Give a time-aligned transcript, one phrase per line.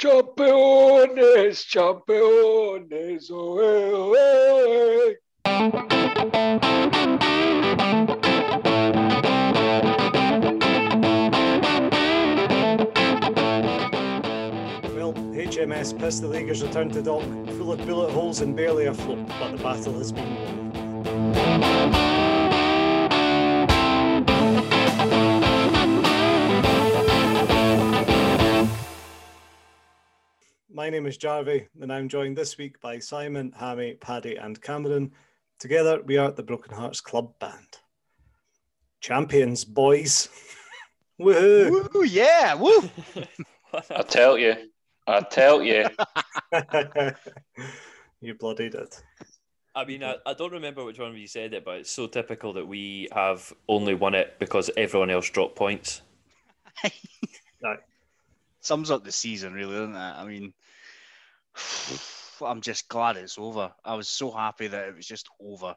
[0.00, 5.14] Campeones, campeones, oh, eh, eh.
[14.94, 17.22] Well, HMS Pistol League has returned to dock,
[17.58, 22.09] full of bullet holes and barely afloat, but the battle has been won.
[30.80, 35.12] My name is Jarvie, and I'm joined this week by Simon, Hammy, Paddy, and Cameron.
[35.58, 37.76] Together, we are the Broken Hearts Club Band.
[39.02, 40.30] Champions, boys!
[41.20, 41.92] Woohoo!
[41.92, 42.88] Woo, yeah, woo.
[43.90, 44.54] I tell you,
[45.06, 45.84] I tell you.
[48.22, 48.96] you bloody did.
[49.74, 52.06] I mean, I, I don't remember which one of you said it, but it's so
[52.06, 56.00] typical that we have only won it because everyone else dropped points.
[58.62, 59.98] Sums up the season, really, doesn't it?
[59.98, 60.54] I mean,
[62.42, 63.72] I'm just glad it's over.
[63.84, 65.76] I was so happy that it was just over.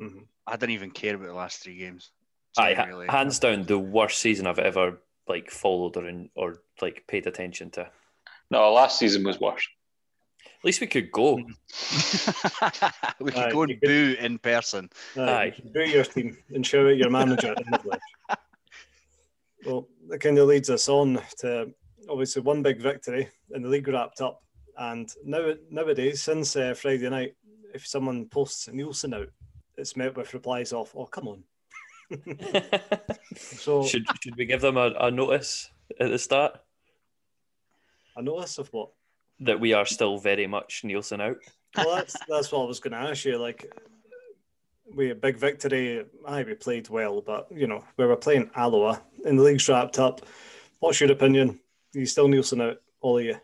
[0.00, 0.26] Mhm.
[0.46, 2.10] I didn't even care about the last three games.
[2.56, 7.26] Aye, hands down, the worst season I've ever like followed or in, or like paid
[7.26, 7.80] attention to.
[7.82, 7.92] At
[8.50, 9.66] No, last season was worse.
[10.44, 11.34] At least we could go.
[13.20, 14.90] we could Aye, go you and could- boo in person.
[15.16, 15.54] Aye.
[15.74, 18.00] Do your team and shout out your manager in the flesh.
[19.66, 21.74] Well, that kind of leads us on to
[22.08, 24.40] obviously one big victory and the league wrapped up.
[24.78, 27.34] And now nowadays, since uh, Friday night,
[27.74, 29.28] if someone posts a Neilson out,
[29.76, 31.44] it's met with replies of, "Oh, come on."
[33.36, 36.58] So should should we give them a, a notice at the start
[38.16, 38.90] a notice of what?
[39.40, 41.36] that we are still very much Neilson out?
[41.76, 43.38] Well, that's that's what I was going to ask you.
[43.38, 43.72] Like,
[44.94, 46.04] we had a big victory.
[46.26, 49.98] Aye, we played well, but you know, we were playing Alloa and the league's wrapped
[49.98, 50.22] up.
[50.80, 51.60] What's your opinion?
[51.92, 53.36] you still Neilson out, all of you?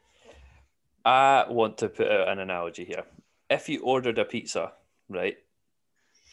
[1.05, 3.05] I want to put out an analogy here.
[3.51, 4.73] If you ordered a pizza,
[5.09, 5.37] right,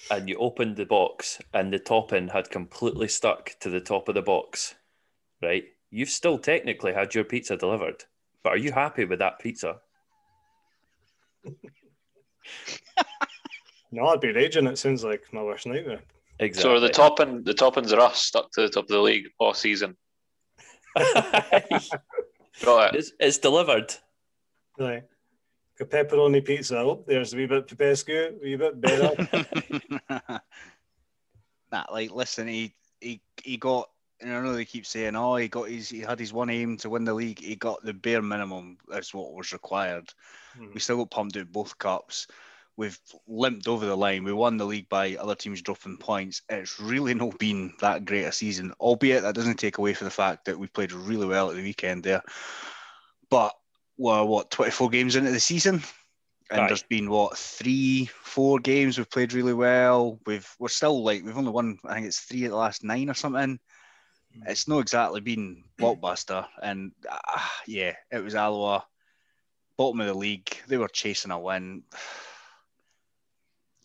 [0.09, 4.15] and you opened the box and the topping had completely stuck to the top of
[4.15, 4.75] the box,
[5.41, 8.05] right, you've still technically had your pizza delivered.
[8.43, 9.81] But are you happy with that pizza?
[13.91, 14.67] No, I'd be raging.
[14.67, 15.99] It sounds like my worst nightmare.
[16.39, 16.75] Exactly.
[16.75, 19.53] So the topping, the toppings are us stuck to the top of the league all
[19.53, 19.97] season.
[20.95, 21.53] Got
[22.63, 22.95] it.
[22.95, 23.93] it's, it's delivered.
[24.77, 25.03] Right.
[25.79, 26.77] A pepperoni pizza.
[26.77, 29.27] Oh, there's a wee bit Popescu, a wee bit better.
[31.71, 33.89] nah, like listen, he he he got.
[34.19, 36.77] And I know they keep saying, "Oh, he got his, he had his one aim
[36.77, 37.39] to win the league.
[37.39, 38.77] He got the bare minimum.
[38.87, 40.13] That's what was required.
[40.55, 40.67] Hmm.
[40.75, 42.27] We still got pumped out both cups.
[42.77, 44.23] We've limped over the line.
[44.23, 46.43] We won the league by other teams dropping points.
[46.49, 50.11] It's really not been that great a season, albeit that doesn't take away from the
[50.11, 52.21] fact that we played really well at the weekend there.
[53.29, 53.53] But
[54.01, 55.83] we're what 24 games into the season,
[56.49, 56.67] and Aye.
[56.67, 60.19] there's been what three, four games we've played really well.
[60.25, 61.77] We've we're still like we've only won.
[61.85, 63.59] I think it's three of the last nine or something.
[64.47, 68.85] It's not exactly been blockbuster, and uh, yeah, it was Alloa,
[69.77, 70.49] bottom of the league.
[70.67, 71.83] They were chasing a win.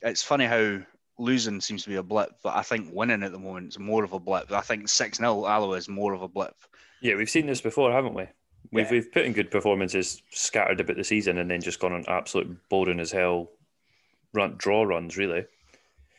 [0.01, 0.81] It's funny how
[1.19, 4.05] losing seems to be a blip, but I think winning at the moment is more
[4.05, 4.51] of a blip.
[4.53, 6.55] I think six 0 Alloa is more of a blip.
[7.03, 8.29] Yeah, we've seen this before, haven't we?
[8.73, 8.91] We've Yeah.
[8.93, 12.57] we've put in good performances scattered about the season and then just gone on absolute
[12.69, 13.51] boring as hell
[14.33, 15.45] run draw runs, really.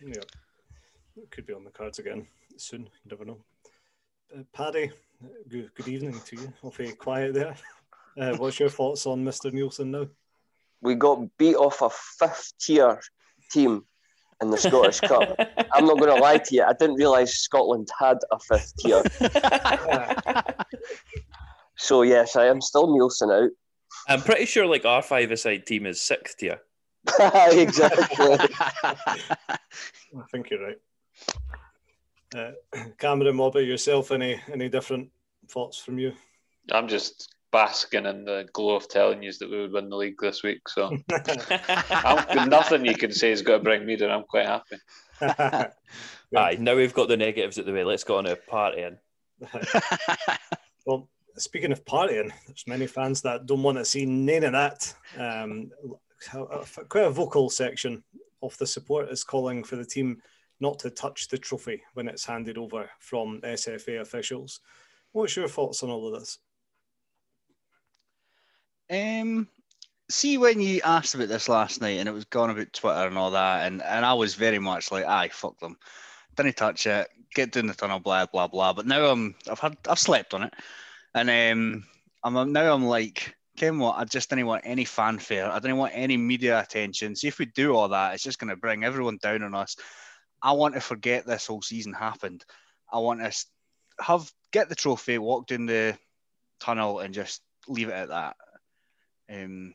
[0.02, 0.22] Yeah.
[1.16, 2.84] It could be on the cards again soon.
[2.84, 3.38] You never know.
[4.36, 4.92] Uh, Paddy,
[5.48, 6.54] good, good evening to you.
[6.62, 7.56] Awfully quiet there.
[8.20, 9.52] Uh, what's your thoughts on Mr.
[9.52, 10.08] Neilson now?
[10.82, 13.00] we got beat off a fifth tier
[13.52, 13.84] team
[14.42, 15.36] in the Scottish Cup.
[15.74, 19.04] I'm not going to lie to you, I didn't realise Scotland had a fifth tier.
[21.78, 23.52] So, yes, I am still Neilson out.
[24.10, 26.60] I'm pretty sure like our five aside team is sixth tier.
[27.20, 28.38] exactly.
[28.84, 29.58] I
[30.32, 30.78] think you're right.
[32.36, 32.52] Uh,
[32.98, 34.12] Cameron, what about yourself?
[34.12, 35.10] Any any different
[35.50, 36.14] thoughts from you?
[36.72, 40.18] I'm just basking in the glow of telling you that we would win the league
[40.20, 40.68] this week.
[40.68, 40.92] So
[41.90, 44.12] I'm, nothing you can say is going to bring me down.
[44.12, 45.72] I'm quite happy.
[46.36, 47.86] Aye, now we've got the negatives at the way.
[47.86, 48.98] Let's go on a party in.
[50.86, 51.08] well,
[51.38, 54.94] speaking of partying, there's many fans that don't want to see none of that.
[55.18, 55.72] Um,
[56.90, 58.04] quite a vocal section
[58.42, 60.22] of the support is calling for the team
[60.60, 64.60] not to touch the trophy when it's handed over from SFA officials.
[65.12, 66.40] What's your thoughts on all of this?
[68.90, 69.48] Um,
[70.10, 73.18] see when you asked about this last night, and it was gone about Twitter and
[73.18, 75.78] all that, and, and I was very much like, "Aye, fuck them,
[76.36, 79.78] didn't touch it, get down the tunnel, blah blah blah." But now I'm, I've had,
[79.88, 80.54] I've slept on it,
[81.18, 81.84] and um,
[82.24, 83.98] I'm now I'm like, Ken what?
[83.98, 85.52] I just didn't want any fanfare.
[85.52, 87.16] I didn't want any media attention.
[87.16, 89.76] See, if we do all that, it's just going to bring everyone down on us.
[90.42, 92.46] I want to forget this whole season happened.
[92.92, 93.46] I want to
[94.00, 95.98] have get the trophy, walk down the
[96.60, 98.36] tunnel, and just leave it at that.
[99.30, 99.74] Um,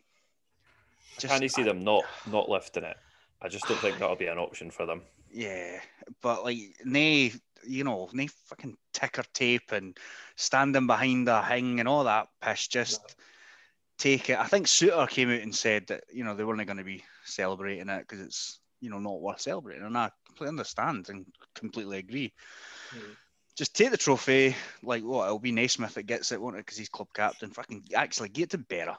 [1.19, 2.97] just, Can you see them not not lifting it?
[3.43, 5.03] I just don't think that'll be an option for them.
[5.31, 5.81] Yeah,
[6.21, 7.33] but like, nay,
[7.65, 9.97] you know, nay fucking ticker tape and
[10.37, 12.69] standing behind a hing and all that pish.
[12.69, 13.17] Just
[13.99, 14.39] take it.
[14.39, 17.05] I think Souttar came out and said that you know they weren't going to be
[17.25, 21.99] celebrating it because it's you know not worth celebrating, and I completely understand and completely
[21.99, 22.33] agree.
[22.95, 23.17] Mm.
[23.57, 25.27] Just take the trophy, like what?
[25.27, 26.65] It'll be Naismith that gets it, won't it?
[26.65, 27.51] Because he's club captain.
[27.51, 28.97] Fucking actually get to Berra.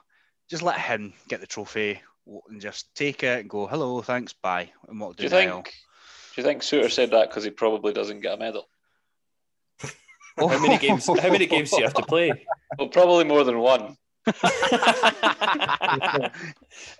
[0.48, 2.00] Just let him get the trophy
[2.48, 5.74] and just take it and go, hello, thanks, bye, and walk do you think?
[6.34, 8.68] Do you think Souttar said that because he probably doesn't get a medal?
[10.36, 11.06] how many games?
[11.06, 12.32] How many games do you have to play?
[12.78, 13.96] Well, probably more than one.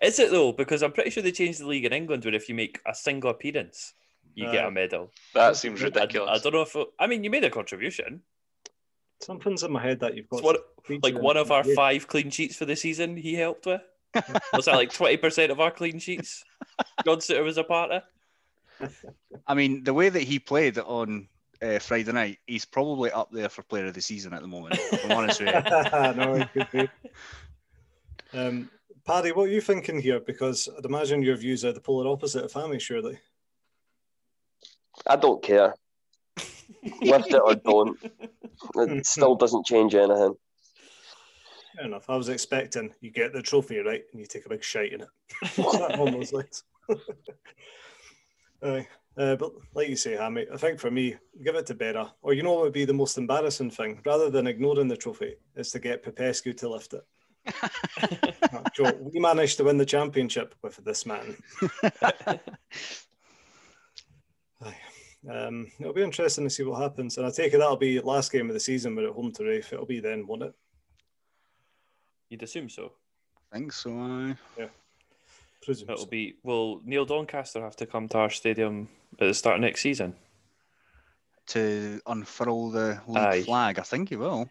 [0.03, 0.53] Is it though?
[0.53, 2.95] Because I'm pretty sure they changed the league in England where if you make a
[2.95, 3.95] single appearance,
[4.35, 5.11] you uh, get a medal.
[5.35, 6.31] That seems ridiculous.
[6.31, 8.21] I, I don't know if it, I mean you made a contribution.
[9.21, 10.45] Something's in my head that you've got.
[10.45, 10.61] What,
[11.03, 13.81] like one of our five clean sheets for the season, he helped with.
[14.53, 16.45] was that like twenty percent of our clean sheets?
[17.05, 18.03] John Souttar was a part of.
[19.47, 21.29] I mean, the way that he played on
[21.63, 24.79] uh, Friday night, he's probably up there for player of the season at the moment.
[25.05, 25.63] I'm honest with you.
[26.17, 26.89] no, he could be.
[28.33, 28.71] Um,
[29.07, 30.21] Paddy, what are you thinking here?
[30.21, 33.19] Because I'd imagine your views are the polar opposite of Hammy, surely.
[35.07, 35.75] I don't care.
[37.03, 37.99] Lift it or don't.
[38.77, 40.35] It still doesn't change anything.
[41.77, 42.09] Fair enough.
[42.09, 45.03] I was expecting you get the trophy right and you take a big shite in
[45.03, 45.99] it.
[45.99, 46.53] Almost like.
[48.65, 48.89] Aye.
[49.17, 51.15] Uh, but like you say, Hammy, I think for me,
[51.45, 52.11] give it to Berra.
[52.23, 54.01] Or you know what would be the most embarrassing thing?
[54.05, 57.05] Rather than ignoring the trophy, is to get Popescu to lift it.
[58.75, 61.37] Joe, we managed to win the championship with this man.
[65.31, 67.17] um, it'll be interesting to see what happens.
[67.17, 68.97] And I take it that'll be last game of the season.
[68.97, 69.73] We're at home to Raith.
[69.73, 70.55] It'll be then, won't it?
[72.31, 72.95] You'd assume so.
[73.53, 73.97] I think so.
[73.97, 74.35] Uh...
[74.59, 74.67] Yeah.
[75.65, 76.11] Presume It'll so.
[76.11, 76.35] be.
[76.43, 78.89] Will Neil Doncaster have to come to our stadium
[79.21, 80.15] at the start of next season
[81.49, 83.79] to unfurl the league flag?
[83.79, 84.49] I think he will.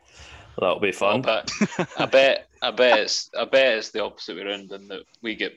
[0.60, 1.22] That'll be fun.
[1.22, 1.50] But
[1.98, 5.36] I bet, I bet it's, I bet it's the opposite way around, and that we
[5.36, 5.54] get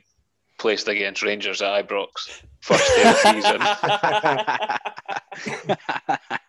[0.59, 2.11] placed against Rangers at Ibrox
[2.61, 3.61] first day of the season.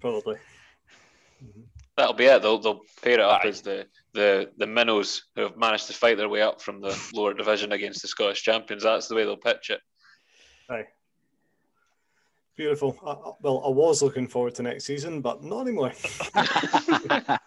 [0.00, 0.36] Probably.
[1.96, 2.42] That'll be it.
[2.42, 3.48] They'll they'll pair it up Aye.
[3.48, 6.96] as the the the minnows who have managed to fight their way up from the
[7.12, 8.84] lower division against the Scottish champions.
[8.84, 9.80] That's the way they'll pitch it.
[10.70, 10.86] Aye.
[12.56, 12.96] Beautiful.
[13.04, 15.92] Uh, well, I was looking forward to next season, but not anymore.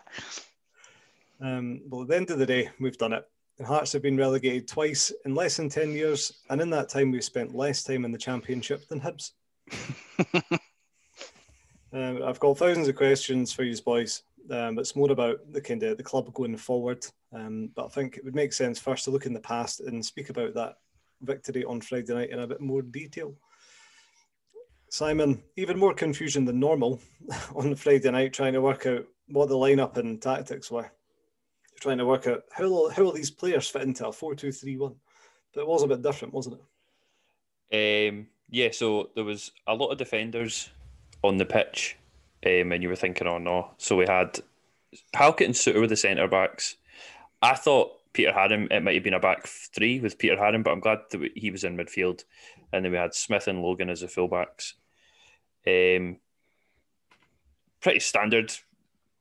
[1.41, 3.25] um, well, at the end of the day, we've done it.
[3.57, 7.11] The Hearts have been relegated twice in less than 10 years, and in that time,
[7.11, 9.31] we've spent less time in the Championship than Hibs.
[11.93, 14.23] um, I've got thousands of questions for you boys.
[14.51, 17.05] Um, it's more about the kind of the club going forward.
[17.33, 20.05] Um, but I think it would make sense first to look in the past and
[20.05, 20.77] speak about that
[21.21, 23.35] victory on Friday night in a bit more detail.
[24.89, 26.99] Simon, even more confusion than normal
[27.55, 30.83] on Friday night, trying to work out what the lineup and tactics were.
[30.83, 34.95] You're trying to work out how how will these players fit into a four-two-three-one.
[35.53, 36.59] But it was a bit different, wasn't
[37.71, 38.09] it?
[38.09, 40.69] Um, yeah, so there was a lot of defenders
[41.23, 41.97] on the pitch
[42.45, 43.71] um, and you were thinking, oh no.
[43.77, 44.39] So we had
[45.13, 46.75] Halkett and Souttar were the centre backs.
[47.41, 50.71] I thought Peter Haring, it might have been a back three with Peter Haring, but
[50.71, 52.23] I'm glad that he was in midfield.
[52.73, 54.73] And then we had Smith and Logan as the fullbacks.
[55.65, 56.17] Um,
[57.81, 58.53] pretty standard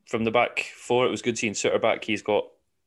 [0.06, 1.06] from the back four.
[1.06, 2.04] It was good seeing Souttar back.
[2.04, 2.44] He's got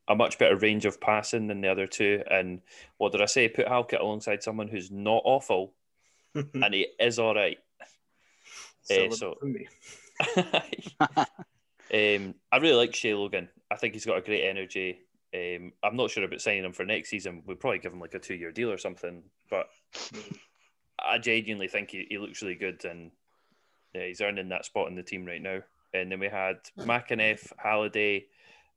[0.08, 2.24] a much better range of passing than the other two.
[2.30, 2.62] And
[2.98, 3.48] what did I say?
[3.48, 5.74] Put Halkett alongside someone who's not awful,
[6.36, 7.58] and he is all right.
[8.90, 9.36] Uh, so
[11.18, 13.50] um, I really like Shay Logan.
[13.72, 15.00] I think he's got a great energy.
[15.34, 17.44] Um, I'm not sure about signing him for next season.
[17.46, 19.24] We'd probably give him like a two year deal or something.
[19.50, 19.68] But
[21.00, 23.12] I genuinely think he, he looks really good and
[23.94, 25.60] yeah, he's earning that spot in the team right now.
[25.94, 28.26] And then we had McEneff, Halliday,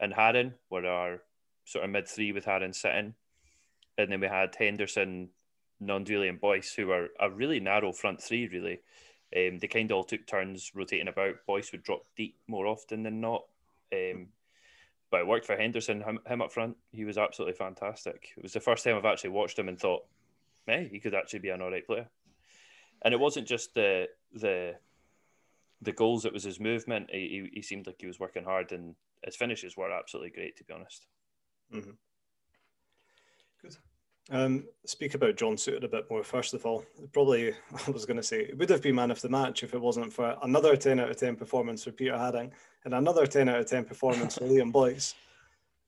[0.00, 1.22] and Haring were our
[1.64, 3.14] sort of mid three with Haring sitting.
[3.98, 5.28] And then we had Henderson,
[5.82, 8.80] Gnanduillet, and Boyce, who were a really narrow front three, really.
[9.34, 11.46] Um, they kind of all took turns rotating about.
[11.46, 13.44] Boyce would drop deep more often than not.
[13.92, 14.28] Um,
[15.10, 16.76] but it worked for Henderson, him, him, up front.
[16.90, 18.30] He was absolutely fantastic.
[18.36, 20.04] It was the first time I've actually watched him and thought,
[20.66, 22.08] hey, he could actually be an all right player.
[23.04, 24.76] And it wasn't just the the
[25.82, 27.10] the goals; it was his movement.
[27.10, 30.56] He, he, he seemed like he was working hard, and his finishes were absolutely great,
[30.56, 31.06] to be honest.
[31.74, 31.90] Mm-hmm.
[34.30, 36.22] Um, speak about John Souttar a bit more.
[36.22, 37.52] First of all, probably
[37.86, 39.80] I was going to say it would have been man of the match if it
[39.80, 42.50] wasn't for another 10 out of 10 performance for Peter Haring
[42.84, 45.14] and another 10 out of 10 performance for Liam Boyce.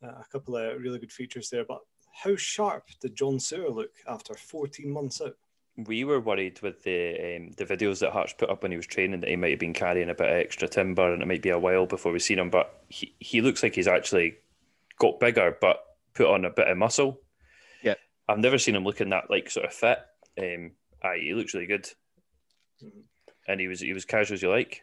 [0.02, 1.64] Uh, a couple of really good features there.
[1.64, 1.80] But
[2.12, 5.36] how sharp did John Souttar look after 14 months out?
[5.76, 8.86] We were worried with the um, the videos that Hearts put up when he was
[8.86, 11.42] training that he might have been carrying a bit of extra timber and it might
[11.42, 12.48] be a while before we've seen him.
[12.48, 14.36] But he, he looks like he's actually
[15.00, 15.82] got bigger, but
[16.14, 17.20] put on a bit of muscle.
[18.28, 19.98] I've never seen him looking that like sort of fit.
[20.40, 21.84] Um, aye, he looks really good,
[22.82, 23.00] mm-hmm.
[23.48, 24.82] and he was he was casual as you like.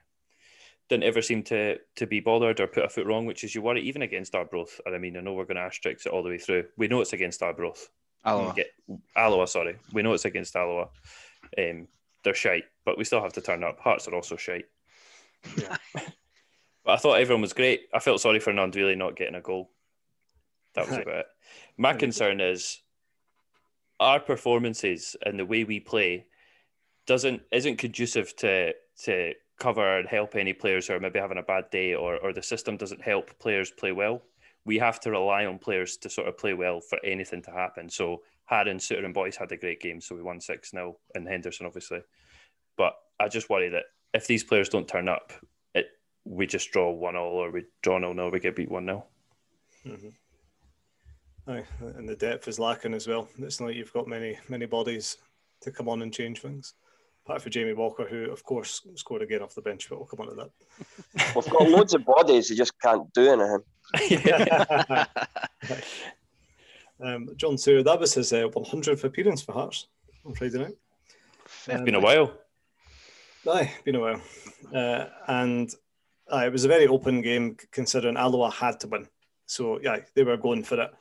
[0.90, 3.62] Didn't ever seem to to be bothered or put a foot wrong, which is you
[3.62, 4.80] worry even against Arbroath.
[4.86, 6.66] And I mean, I know we're going to asterisk it all the way through.
[6.78, 7.90] We know it's against Arbroath.
[8.26, 8.54] Alloa.
[8.54, 8.68] Get,
[9.16, 9.78] Alloa, sorry.
[9.94, 10.90] We know it's against Alloa.
[11.58, 11.88] Um,
[12.24, 13.80] they're shite, but we still have to turn up.
[13.80, 14.66] Hearts are also shite.
[15.58, 15.76] Yeah.
[15.94, 17.88] but I thought everyone was great.
[17.94, 19.72] I felt sorry for Gnanduillet not getting a goal.
[20.76, 21.26] That was about it.
[21.78, 22.82] My concern is
[24.02, 26.26] our performances and the way we play
[27.06, 31.44] doesn't isn't conducive to to cover and help any players who are maybe having a
[31.44, 34.24] bad day or, or the system doesn't help players play well.
[34.66, 37.88] We have to rely on players to sort of play well for anything to happen.
[37.88, 41.28] So Haring, Souttar and Boyce had a great game, so we won 6 0 and
[41.28, 42.02] Henderson obviously.
[42.76, 43.84] But I just worry that
[44.16, 45.32] if these players don't turn up,
[45.76, 45.88] it
[46.26, 49.06] we just draw 1 0 or we draw 0 0, we get beat 1 0.
[49.86, 50.10] Mm-hmm.
[51.52, 51.66] Aye,
[51.98, 53.28] and the depth is lacking as well.
[53.40, 55.18] It's not like you've got many many bodies
[55.62, 56.76] to come on and change things.
[57.26, 60.22] Apart from Jamie Walker, who of course scored again off the bench, but we'll come
[60.22, 60.50] on to that.
[61.36, 63.64] We've got loads of bodies, you just can't do anything.
[67.04, 69.88] um, John Souttar, that was his uh, 100th appearance for Hearts
[70.26, 70.78] on Friday night.
[71.46, 72.32] It's um, been a while.
[73.48, 74.22] Aye, been a while.
[74.74, 75.70] Uh, and
[76.32, 79.08] uh, it was a very open game considering Alloa had to win.
[79.48, 80.92] So, yeah, they were going for it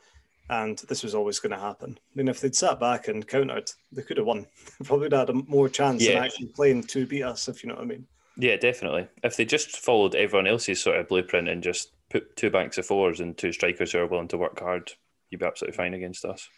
[0.51, 1.97] and this was always going to happen.
[1.97, 4.45] I mean, if they'd sat back and countered, they could have won.
[4.83, 6.15] Probably had a more chance yeah.
[6.15, 8.05] than actually playing to beat us, if you know what I mean.
[8.35, 9.07] Yeah, definitely.
[9.23, 12.85] If they just followed everyone else's sort of blueprint and just put two banks of
[12.85, 14.91] fours and two strikers who are willing to work hard,
[15.29, 16.49] you'd be absolutely fine against us.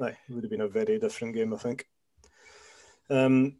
[0.00, 1.86] Aye, it would have been a very different game, I think.
[3.08, 3.58] Um,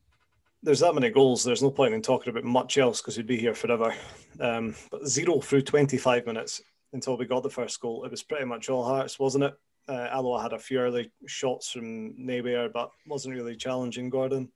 [0.65, 1.45] there's that many goals.
[1.45, 3.95] There's no point in talking about much else because we'd be here forever.
[4.41, 6.61] Um, but zero through 25 minutes
[6.93, 8.05] until we got the first goal.
[8.05, 9.55] It was pretty much all Hearts, wasn't it?
[9.89, 14.51] Uh, Alloa had a few early shots from nowhere, but wasn't really challenging Gordon.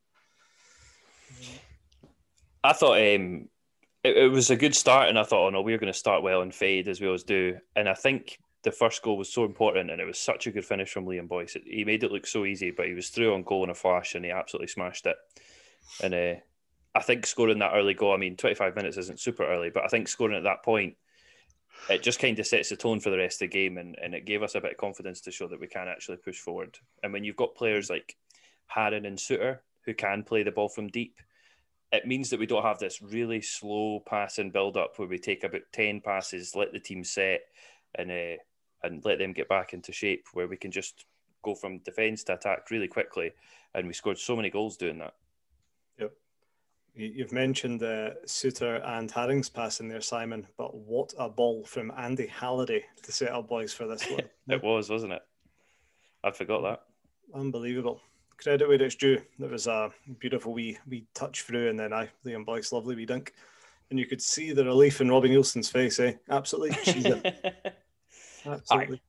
[2.65, 3.49] I thought um,
[4.03, 5.99] it, it, was a good start, and I thought, oh no, we are going to
[5.99, 7.59] start well and fade as we always do.
[7.77, 10.65] And I think the first goal was so important, and it was such a good
[10.65, 11.57] finish from Liam Boyce.
[11.57, 13.75] It, he made it look so easy, but he was through on goal in a
[13.75, 15.17] flash, and he absolutely smashed it.
[16.03, 16.41] And uh,
[16.95, 19.89] I think scoring that early goal, I mean, 25 minutes isn't super early, but I
[19.89, 20.97] think scoring at that point
[21.89, 24.15] it just kind of sets the tone for the rest of the game and, and
[24.15, 26.79] it gave us a bit of confidence to show that we can actually push forward.
[27.03, 28.17] And when you've got players like
[28.75, 31.21] Haring and Souttar who can play the ball from deep,
[31.93, 35.43] it means that we don't have this really slow passing build up where we take
[35.43, 37.41] about 10 passes, let the team set
[37.97, 38.37] and uh,
[38.83, 41.05] and let them get back into shape where we can just
[41.43, 43.33] go from defence to attack really quickly.
[43.75, 45.15] And we scored so many goals doing that.
[46.95, 52.27] You've mentioned uh, Souttar and Haring's passing there, Simon, but what a ball from Andy
[52.27, 54.23] Halliday to set up Boyce for this one.
[54.49, 55.23] it was, wasn't it?
[56.25, 56.83] I forgot that.
[57.39, 58.01] Unbelievable.
[58.37, 59.21] Credit where it's due.
[59.39, 63.07] There was a beautiful wee wee touch through, and then I Liam Boyce, lovely wee
[63.07, 63.35] dunk.
[63.91, 66.15] And you could see the relief in Robbie Neilson's face, eh?
[66.29, 66.77] Absolutely
[68.47, 69.01] Absolutely.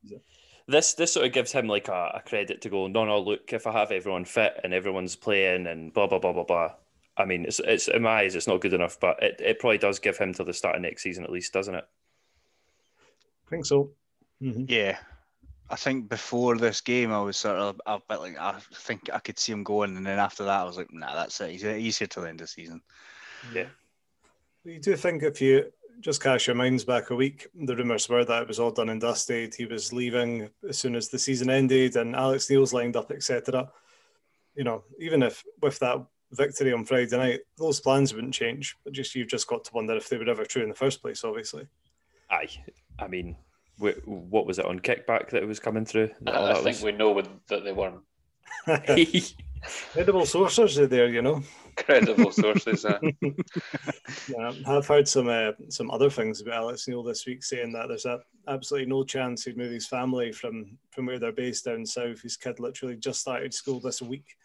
[0.68, 3.52] This this sort of gives him like a, a credit to go, no, no, look,
[3.52, 6.72] if I have everyone fit and everyone's playing and blah blah blah blah blah,
[7.16, 9.78] I mean, it's it's in my eyes, it's not good enough, but it, it probably
[9.78, 11.84] does give him till the start of next season at least, doesn't it?
[13.46, 13.90] I think so.
[14.42, 14.64] Mm-hmm.
[14.68, 14.98] Yeah,
[15.72, 19.18] I think before this game, I was sort of a bit like I think I
[19.18, 21.50] could see him going, and then after that, I was like, nah, that's it.
[21.50, 22.82] He's, he's here till the end of the season.
[23.54, 23.68] Yeah.
[24.64, 28.22] You do think if you just cast your minds back a week, the rumours were
[28.22, 29.54] that it was all done and dusted.
[29.54, 33.70] He was leaving as soon as the season ended, and Alex Neil's lined up, etc.
[34.54, 38.76] You know, even if with that victory on Friday night, those plans wouldn't change.
[38.84, 41.02] But just you've just got to wonder if they were ever true in the first
[41.02, 41.24] place.
[41.24, 41.66] Obviously.
[42.30, 42.48] Aye,
[42.98, 43.36] I mean,
[43.78, 46.10] what was it on kickback that it was coming through?
[46.26, 46.82] I, I think was...
[46.82, 48.00] we know that they weren't.
[49.92, 51.42] Credible sources are there, you know.
[51.76, 52.84] Credible sources.
[52.84, 52.98] Uh.
[54.28, 57.88] yeah, I've heard some uh, some other things about Alex Neil this week, saying that
[57.88, 61.86] there's a, absolutely no chance he'd move his family from from where they're based down
[61.86, 62.20] south.
[62.22, 64.36] His kid literally just started school this week,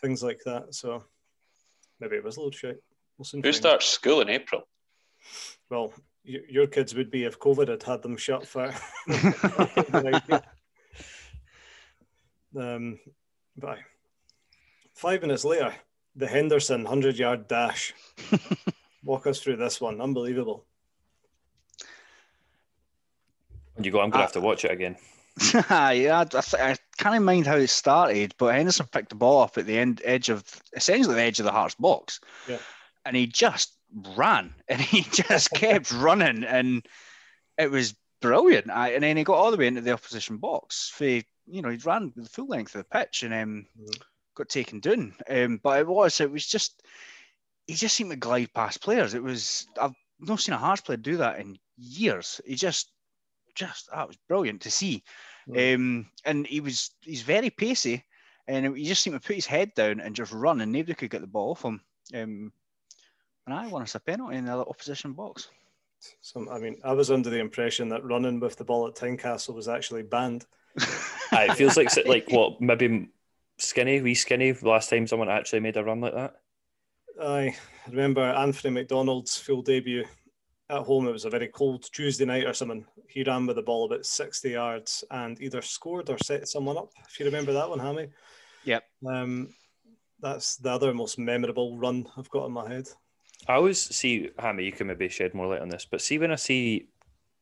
[0.00, 0.74] things like that.
[0.74, 1.04] So
[2.00, 2.82] maybe it was a little shit.
[3.18, 4.68] We'll Who starts school in April?
[5.70, 5.92] Well,
[6.24, 8.72] your kids would be if COVID had had them shut for.
[12.58, 12.98] um,
[13.56, 13.78] bye.
[14.94, 15.74] Five minutes later,
[16.14, 17.94] the Henderson 100 yard dash.
[19.04, 20.00] Walk us through this one.
[20.00, 20.64] Unbelievable.
[23.80, 24.96] You go, I'm going to have to watch it again.
[25.54, 29.58] yeah, I, I, I can't mind how it started, but Henderson picked the ball up
[29.58, 32.58] at the end edge of essentially the edge of the Hearts box, yeah.
[33.04, 33.76] and he just
[34.16, 36.86] ran and he just kept running, and
[37.58, 38.70] it was brilliant.
[38.70, 40.88] I, and then he got all the way into the opposition box.
[40.94, 44.02] For you know, he ran the full length of the pitch and um, mm.
[44.34, 45.14] got taken down.
[45.28, 46.82] Um, but it was it was just
[47.66, 49.14] he just seemed to glide past players.
[49.14, 52.40] It was I've not seen a Hearts player do that in years.
[52.46, 52.90] He just
[53.54, 55.02] just that was brilliant to see.
[55.48, 55.74] Mm.
[55.74, 58.04] Um, and he was he's very pacey,
[58.48, 61.10] and he just seemed to put his head down and just run, and nobody could
[61.10, 61.80] get the ball off him.
[62.14, 62.52] Um,
[63.46, 65.48] and I won us a penalty in the opposition box.
[66.20, 69.54] So, I mean, I was under the impression that running with the ball at Tynecastle
[69.54, 70.44] was actually banned.
[70.76, 73.08] it feels like like what maybe
[73.58, 74.52] skinny, wee skinny.
[74.52, 76.36] Last time someone actually made a run like that.
[77.20, 77.56] I
[77.88, 80.04] remember Anthony McDonald's full debut
[80.70, 81.06] at home.
[81.06, 82.84] It was a very cold Tuesday night or something.
[83.08, 86.90] He ran with the ball about 60 yards and either scored or set someone up.
[87.08, 88.08] If you remember that one, Hammy.
[88.64, 88.84] Yep.
[89.06, 89.54] Um,
[90.20, 92.88] that's the other most memorable run I've got in my head.
[93.48, 94.64] I always see Hammy.
[94.64, 96.88] You can maybe shed more light on this, but see when I see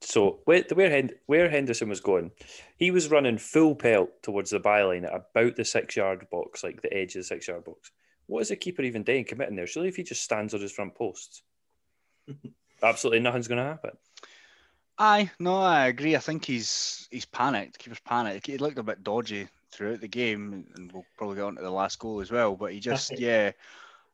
[0.00, 2.30] so where where, Hend- where Henderson was going,
[2.76, 6.82] he was running full pelt towards the byline at about the six yard box, like
[6.82, 7.90] the edge of the six yard box.
[8.26, 9.66] What is the keeper even doing committing there?
[9.66, 11.42] Surely if he just stands on his front posts.
[12.84, 13.92] absolutely nothing's going to happen.
[14.98, 16.14] Aye, no, I agree.
[16.14, 17.78] I think he's he's panicked.
[17.78, 18.46] Keeper's panicked.
[18.46, 21.70] He looked a bit dodgy throughout the game, and we'll probably get on to the
[21.70, 22.54] last goal as well.
[22.54, 23.50] But he just, yeah,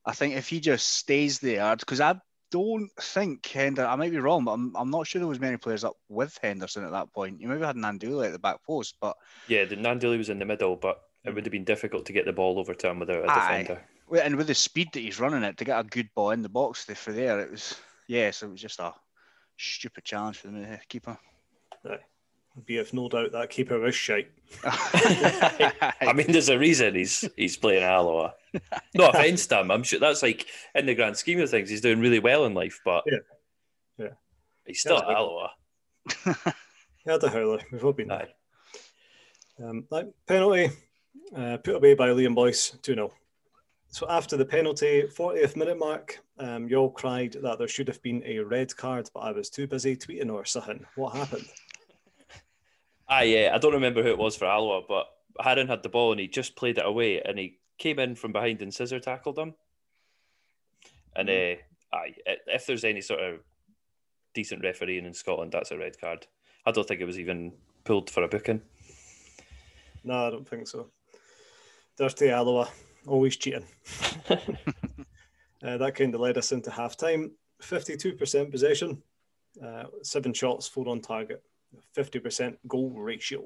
[0.07, 2.19] I think if he just stays there, because I
[2.51, 3.91] don't think Henderson.
[3.91, 6.39] I might be wrong, but I'm, I'm not sure there was many players up with
[6.43, 7.41] Henderson at that point.
[7.41, 9.17] You maybe had Gnanduillet at the back post, but
[9.49, 12.25] yeah, the Gnanduillet was in the middle, but it would have been difficult to get
[12.25, 13.35] the ball over to him without a Aye.
[13.35, 13.85] defender.
[14.25, 16.49] And with the speed that he's running it, to get a good ball in the
[16.49, 17.79] box for there, it was
[18.11, 18.93] yeah, so it was just a
[19.57, 21.17] stupid challenge for the keeper.
[22.67, 24.33] Be if no doubt that keeper was shite.
[24.65, 28.35] I mean, there's a reason he's he's playing Alloa.
[28.97, 31.81] No offense to him, I'm sure that's like in the grand scheme of things, he's
[31.81, 33.19] doing really well in life, but yeah,
[33.97, 34.15] yeah,
[34.67, 35.51] he's still yeah, Alloa.
[37.07, 37.61] yeah, the hurler.
[37.71, 38.29] We've all been there.
[39.63, 40.71] Um, like penalty
[41.37, 43.13] uh, put away by Liam Boyce, 2 0.
[43.93, 48.01] So after the penalty, 40th minute mark, um, you all cried that there should have
[48.03, 50.87] been a red card, but I was too busy tweeting or something.
[50.97, 51.47] What happened?
[53.13, 55.09] Ah, yeah, I don't remember who it was for Alloa, but
[55.41, 58.31] Haring had the ball and he just played it away and he came in from
[58.31, 59.55] behind and scissor tackled him.
[61.17, 61.57] And uh,
[61.93, 62.15] aye,
[62.47, 63.41] if there's any sort of
[64.33, 66.29] decent refereeing in Scotland, that's a red card.
[66.65, 68.63] I don't think it was even pulled for a booking.
[70.05, 70.87] No, I don't think so.
[71.99, 72.69] Dirty Alloa
[73.11, 73.67] always cheating.
[74.31, 74.37] uh,
[75.63, 77.33] that kind of led us into half time.
[77.63, 79.03] 52% possession,
[79.63, 81.43] uh, seven shots, four on target,
[81.97, 83.45] 50% goal ratio.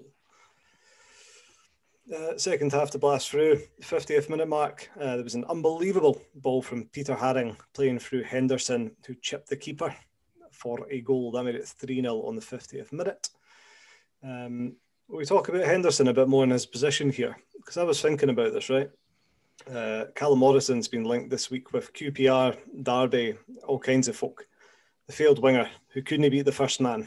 [2.14, 4.90] Uh, second half to blast through, 50th minute mark.
[5.00, 9.56] Uh, there was an unbelievable ball from Peter Haring playing through Henderson, who chipped the
[9.56, 9.94] keeper
[10.52, 11.32] for a goal.
[11.32, 13.30] That made it 3 0 on the 50th minute.
[14.22, 14.76] Um,
[15.08, 18.28] we talk about Henderson a bit more in his position here, because I was thinking
[18.28, 18.90] about this, right?
[19.72, 23.34] Uh, Callum Morrison's been linked this week with QPR, Derby,
[23.66, 24.46] all kinds of folk.
[25.06, 27.06] The failed winger who couldn't beat the first man.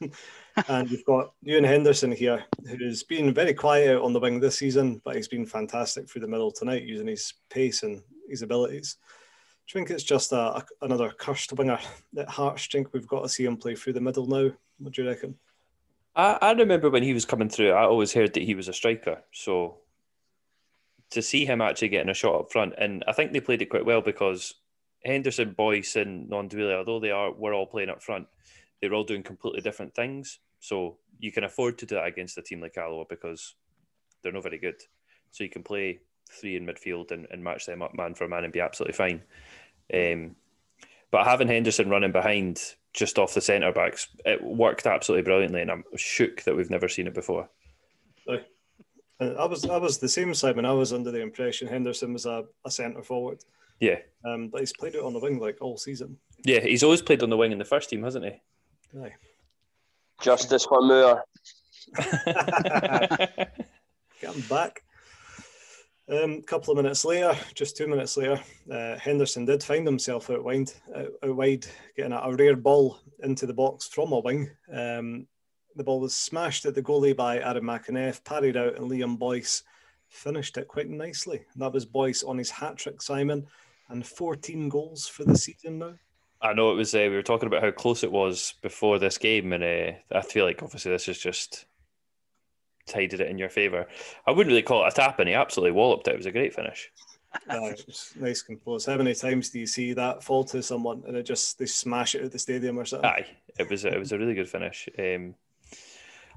[0.68, 5.00] and you've got Ewan Henderson here, who's been very quiet on the wing this season,
[5.04, 8.96] but he's been fantastic through the middle tonight using his pace and his abilities.
[9.66, 11.78] Do you think it's just a, a, another cursed winger
[12.16, 12.66] at Hearts?
[12.66, 14.50] think we've got to see him play through the middle now?
[14.78, 15.36] What do you reckon?
[16.16, 18.72] I, I remember when he was coming through, I always heard that he was a
[18.72, 19.22] striker.
[19.32, 19.78] So
[21.10, 23.70] to see him actually getting a shot up front, and I think they played it
[23.70, 24.54] quite well because
[25.04, 28.26] Henderson, Boyce, and Gnanduillet, although they are we're all playing up front,
[28.80, 30.38] they were all doing completely different things.
[30.60, 33.54] So you can afford to do that against a team like Alloa because
[34.22, 34.80] they're not very good.
[35.30, 38.44] So you can play three in midfield and, and match them up man for man
[38.44, 39.22] and be absolutely fine.
[39.92, 40.36] Um,
[41.10, 45.70] but having Henderson running behind just off the centre backs, it worked absolutely brilliantly, and
[45.70, 47.48] I'm shook that we've never seen it before.
[49.20, 50.64] I was I was the same Simon.
[50.64, 53.44] I was under the impression Henderson was a, a centre forward.
[53.78, 53.98] Yeah.
[54.24, 56.16] Um, but he's played it on the wing like all season.
[56.44, 58.98] Yeah, he's always played on the wing in the first team, hasn't he?
[58.98, 59.14] Aye.
[60.20, 61.24] Justice for Moore.
[61.96, 63.66] Get
[64.22, 64.82] him back.
[66.08, 70.28] A um, couple of minutes later, just two minutes later, uh, Henderson did find himself
[70.28, 74.18] out wide, out, out wide, getting a, a, rare ball into the box from a
[74.18, 74.50] wing.
[74.72, 75.28] Um,
[75.76, 79.62] the ball was smashed at the goalie by Adam McEneff, parried out, and Liam Boyce
[80.08, 81.42] finished it quite nicely.
[81.56, 83.46] That was Boyce on his hat trick, Simon,
[83.88, 85.94] and 14 goals for the season now.
[86.42, 86.94] I know it was.
[86.94, 90.22] Uh, we were talking about how close it was before this game, and uh, I
[90.22, 91.66] feel like obviously this is just
[92.86, 93.86] tided it in your favour.
[94.26, 96.14] I wouldn't really call it a tap, and he absolutely walloped it.
[96.14, 96.90] It was a great finish.
[97.48, 97.72] uh,
[98.18, 98.86] nice composed.
[98.86, 102.14] How many times do you see that fall to someone and it just they smash
[102.14, 103.08] it at the stadium or something?
[103.08, 103.26] Aye,
[103.58, 104.88] it was a, it was a really good finish.
[104.98, 105.34] Um,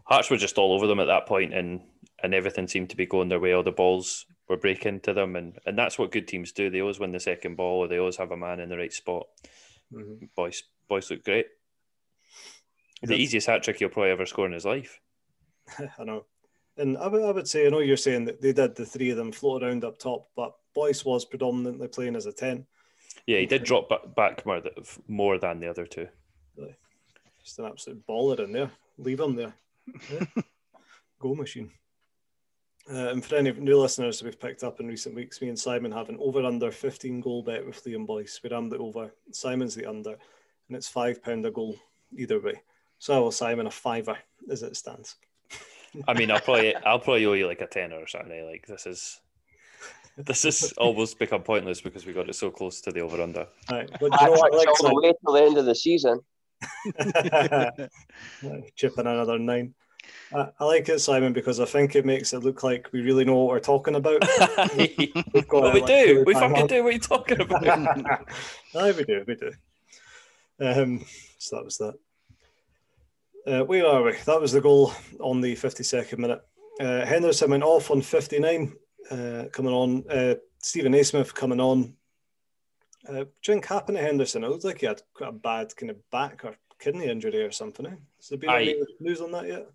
[0.05, 1.81] Hearts were just all over them at that point, and
[2.21, 3.53] and everything seemed to be going their way.
[3.53, 6.69] All the balls were breaking to them, and and that's what good teams do.
[6.69, 8.93] They always win the second ball, or they always have a man in the right
[8.93, 9.27] spot.
[9.93, 10.25] Mm-hmm.
[10.35, 11.47] Boyce, Boyce look great.
[13.01, 15.01] The easiest hat trick he'll probably ever score in his life.
[15.99, 16.25] I know.
[16.77, 19.09] And I would, I would say, I know you're saying that they did the three
[19.09, 22.65] of them float around up top, but Boyce was predominantly playing as a 10.
[23.27, 24.61] Yeah, he did drop back more,
[25.07, 26.07] more than the other two.
[26.57, 26.75] Really?
[27.43, 28.71] Just an absolute baller in there.
[28.97, 29.53] Leave him there.
[30.11, 30.25] Yeah.
[31.19, 31.71] Goal machine.
[32.91, 35.91] Uh, and for any new listeners we've picked up in recent weeks, me and Simon
[35.91, 38.41] have an over under 15 goal bet with Liam Boyce.
[38.43, 40.17] We ran the over, Simon's the under,
[40.67, 41.77] and it's £5 a goal
[42.11, 42.61] either way.
[42.99, 44.17] So I will Simon a fiver
[44.49, 45.15] as it stands.
[46.07, 48.45] I mean, I'll probably I'll probably owe you like a tenner or something.
[48.45, 49.21] Like this is
[50.17, 53.47] this is almost become pointless because we got it so close to the over under.
[53.69, 53.89] Right.
[53.99, 56.21] But you know what, like, all the way till the end of the season.
[58.75, 59.73] Chipping another nine.
[60.33, 63.25] I, I like it, Simon, because I think it makes it look like we really
[63.25, 64.21] know what we're talking about.
[64.47, 66.23] Got well, we like do.
[66.25, 67.67] We fucking do what you're talking about.
[68.75, 69.23] Aye, we do.
[69.27, 69.51] We do.
[70.59, 71.05] Um,
[71.37, 71.93] so that was that.
[73.45, 74.13] Uh, where are we?
[74.25, 76.41] That was the goal on the 52nd minute.
[76.79, 78.73] Uh, Henderson went off on 59,
[79.11, 80.03] uh, coming on.
[80.09, 81.93] Uh, Steven Naismith coming on.
[83.07, 84.43] Uh, drink happened to Henderson.
[84.43, 87.51] It looked like he had quite a bad kind of back or kidney injury or
[87.51, 87.85] something.
[87.85, 87.95] Eh?
[88.17, 89.67] Has there been any news on that yet?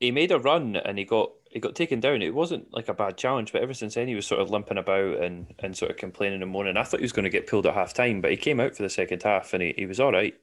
[0.00, 2.22] He made a run and he got he got taken down.
[2.22, 4.78] It wasn't like a bad challenge, but ever since then he was sort of limping
[4.78, 6.76] about and, and sort of complaining and moaning.
[6.76, 8.74] I thought he was going to get pulled at half time, but he came out
[8.74, 10.34] for the second half and he, he was all right.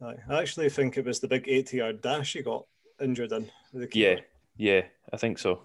[0.00, 2.66] I actually think it was the big 80 yard dash he got
[3.00, 3.50] injured in.
[3.92, 4.20] Yeah,
[4.56, 4.82] yeah,
[5.12, 5.62] I think so.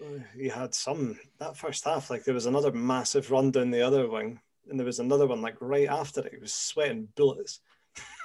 [0.00, 3.82] Uh, he had some that first half, like there was another massive run down the
[3.82, 6.32] other wing, and there was another one like right after it.
[6.34, 7.60] He was sweating bullets.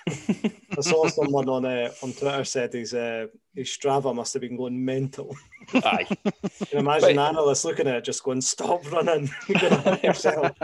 [0.10, 4.58] I saw someone on uh, on Twitter said his uh, his Strava must have been
[4.58, 5.36] going mental.
[5.74, 6.08] Aye.
[6.10, 9.30] you can imagine but, analysts looking at it just going, "Stop running!
[10.04, 10.58] yourself."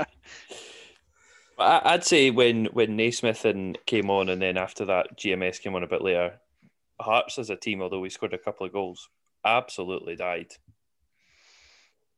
[1.60, 5.84] I'd say when when Naismith and came on, and then after that GMS came on
[5.84, 6.40] a bit later,
[7.00, 9.08] Hearts as a team, although we scored a couple of goals,
[9.46, 10.52] absolutely died.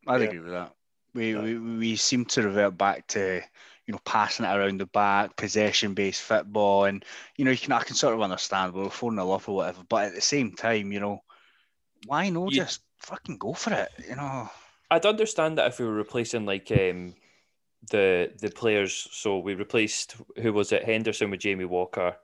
[0.07, 0.27] I'd yeah.
[0.27, 0.73] agree with that.
[1.13, 1.41] We, yeah.
[1.41, 3.41] we we seem to revert back to
[3.85, 7.03] you know passing it around the back, possession based football, and
[7.37, 9.83] you know you can I can sort of understand we're four 0 up or whatever,
[9.87, 11.23] but at the same time, you know,
[12.05, 12.63] why not yeah.
[12.63, 13.89] just fucking go for it?
[14.07, 14.49] You know,
[14.91, 17.15] I'd understand that if we were replacing like um
[17.89, 19.07] the the players.
[19.11, 20.83] So we replaced who was it?
[20.83, 22.15] Henderson with Jamie Walker.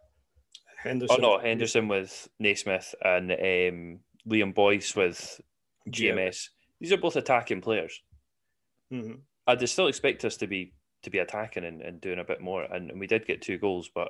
[0.77, 1.17] Henderson.
[1.23, 5.41] Oh no, Henderson with Naismith and um, Liam Boyce with
[5.89, 6.49] GMS.
[6.79, 8.01] These are both attacking players.
[8.95, 9.13] Mm-hmm.
[9.47, 12.63] I'd still expect us to be to be attacking and, and doing a bit more,
[12.63, 14.09] and, and we did get two goals, but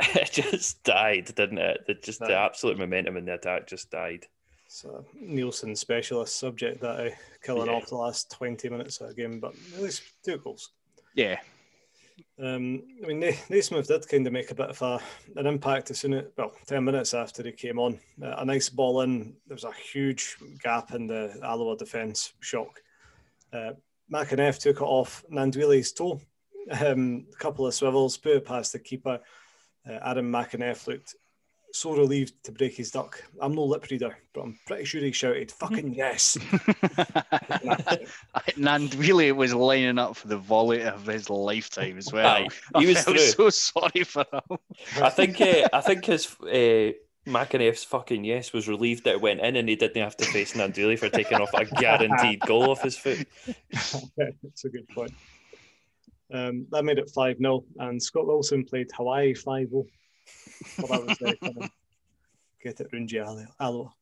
[0.00, 1.80] it just died, didn't it?
[1.88, 4.26] it just the absolute momentum in the attack just died.
[4.68, 7.74] So Neilson specialist subject that I killing yeah.
[7.74, 10.70] off the last twenty minutes of the game, but at least two goals.
[11.14, 11.38] Yeah.
[12.38, 15.00] Um, I mean, Naismith did kind of make a bit of a,
[15.36, 17.98] an impact as soon as, well, 10 minutes after he came on.
[18.22, 19.34] Uh, a nice ball in.
[19.46, 22.32] There was a huge gap in the Alloa defence.
[22.40, 22.80] Shock.
[23.56, 23.72] Uh,
[24.12, 26.20] McEneff took it off Gnanduillet's toe.
[26.70, 29.20] Um, a couple of swivels, put it past the keeper.
[29.88, 31.14] Uh, Adam McEneff looked
[31.72, 33.22] so relieved to break his duck.
[33.40, 36.38] I'm no lip reader, but I'm pretty sure he shouted, fucking yes.
[38.56, 42.46] and really was lining up for the volley of his lifetime as well.
[42.78, 44.58] he was so sorry for him.
[45.02, 46.92] I think uh, I think his uh,
[47.26, 50.52] McEneff's fucking yes was relieved that it went in and he didn't have to face
[50.52, 53.26] Gnanduillet for taking off a guaranteed goal off his foot.
[53.72, 55.12] That's a good point.
[56.32, 59.84] Um, that made it 5 0, and Scott Wilson played Hawaii 5 0
[60.78, 61.70] well, that was uh, kind of
[62.62, 63.12] get it round
[63.60, 63.92] Alloa.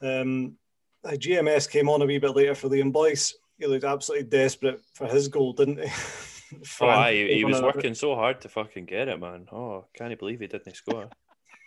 [0.00, 0.56] Um,
[1.04, 3.34] GMS came on a wee bit later for Liam Boyce.
[3.58, 5.90] He looked absolutely desperate for his goal, didn't he?
[6.80, 9.48] oh, aye, he was working so hard to fucking get it, man.
[9.52, 11.08] Oh, can't believe he didn't score.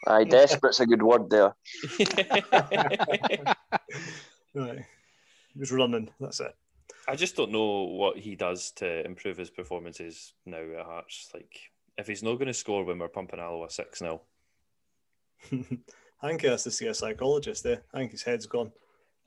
[0.08, 1.56] Aye, desperate's a good word there.
[4.54, 4.86] right.
[5.54, 6.10] He was running.
[6.20, 6.56] That's it.
[7.08, 11.30] I just don't know what he does to improve his performances now at Hearts.
[11.34, 14.22] Like, if he's not going to score when we're pumping Alloa 6 0.
[16.22, 17.84] I think he has to see a psychologist there.
[17.94, 18.72] I think his head's gone.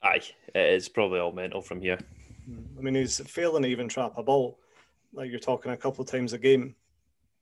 [0.02, 0.22] Aye,
[0.54, 1.98] it is probably all mental from here.
[2.46, 2.78] Hmm.
[2.78, 4.58] I mean, he's failing to even trap a ball.
[5.12, 6.74] Like you're talking a couple of times a game.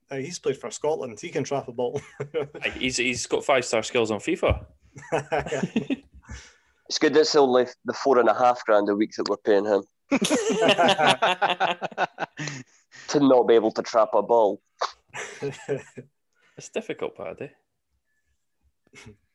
[0.09, 1.19] Uh, he's played for Scotland.
[1.19, 1.99] He can trap a ball.
[2.79, 4.65] He's, he's got five star skills on FIFA.
[6.87, 9.65] It's good it's only the four and a half grand a week that we're paying
[9.65, 9.83] him
[13.09, 14.61] to not be able to trap a ball.
[15.41, 17.51] it's difficult, Paddy.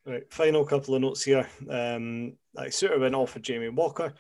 [0.06, 1.46] right, final couple of notes here.
[1.68, 4.14] Um, I Souttar went off with Jamie Walker.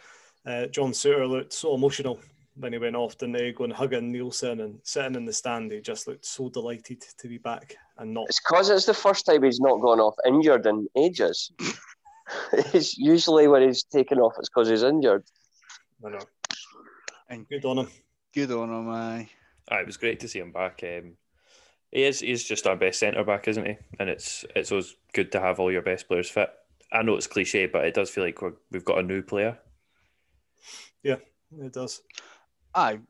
[0.44, 2.20] Uh, John Souttar looked so emotional
[2.56, 3.52] when he went off, didn't he?
[3.52, 5.72] Going hugging Neilson and sitting in the stand.
[5.72, 8.26] He just looked so delighted to be back and not.
[8.28, 11.50] It's because it's the first time he's not gone off injured in ages.
[12.52, 15.24] it's usually when he's taken off, it's because he's injured.
[16.04, 16.18] I know.
[17.28, 17.88] And Good on him.
[18.34, 19.28] good on him, aye.
[19.70, 20.82] Aye, it was great to see him back.
[20.82, 21.12] Um,
[21.90, 23.76] he is he's just our best centre back, isn't he?
[23.98, 26.50] And it's it's always good to have all your best players fit.
[26.90, 29.58] I know it's cliche, but it does feel like we're, we've got a new player.
[31.02, 31.16] Yeah,
[31.58, 32.02] it does.
[32.74, 33.00] Aye,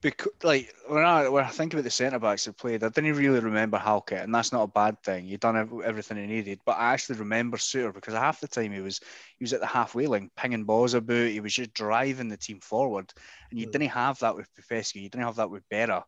[0.00, 3.14] because like when I when I think about the centre backs that played, I didn't
[3.14, 5.26] really remember Halkett, and that's not a bad thing.
[5.26, 8.80] He'd done everything he needed, but I actually remember Souttar because half the time he
[8.80, 9.00] was
[9.38, 11.28] he was at the halfway line, pinging balls about.
[11.28, 13.12] He was just driving the team forward,
[13.50, 13.72] and you Mm.
[13.72, 14.98] didn't have that with Popescu.
[14.98, 16.02] You didn't have that with Berra,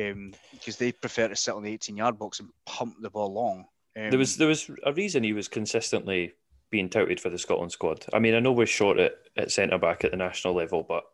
[0.00, 3.32] um, because they prefer to sit on the 18 yard box and pump the ball
[3.32, 3.66] long.
[3.96, 6.34] Um, There was there was a reason he was consistently
[6.70, 8.06] being touted for the Scotland squad.
[8.12, 11.04] I mean, I know we're short at, at centre back at the national level, but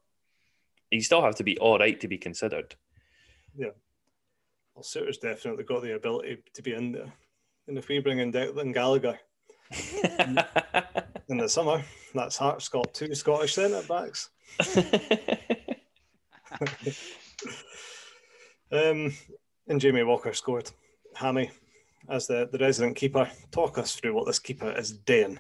[0.93, 2.75] you still have to be all right to be considered.
[3.57, 3.71] Yeah.
[4.75, 7.13] Well, Souttar's definitely got the ability to be in there.
[7.69, 9.19] And if we bring in Declan Gallagher
[11.29, 11.83] in the summer,
[12.15, 14.31] that's Hearts got two Scottish centre backs.
[18.73, 19.13] Um,
[19.69, 20.71] and Jamie Walker scored.
[21.15, 21.51] Hammy,
[22.09, 25.39] as the, the resident keeper, talk us through what this keeper is doing.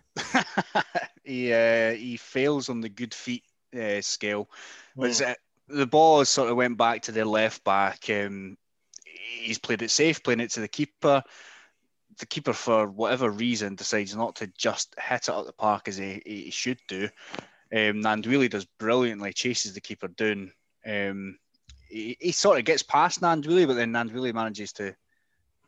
[1.24, 3.44] he uh, he fails on the good feet
[3.78, 4.48] uh, scale.
[4.94, 5.00] Hmm.
[5.00, 8.08] Was it, the ball sort of went back to the left back.
[8.10, 8.56] Um,
[9.04, 11.22] he's played it safe, playing it to the keeper.
[12.18, 15.96] The keeper, for whatever reason, decides not to just hit it up the park as
[15.96, 17.08] he, he should do.
[17.72, 20.52] Um, Gnanduillet does brilliantly, chases the keeper down.
[20.86, 21.38] Um,
[21.88, 24.94] he, he sort of gets past Gnanduillet, but then Gnanduillet manages to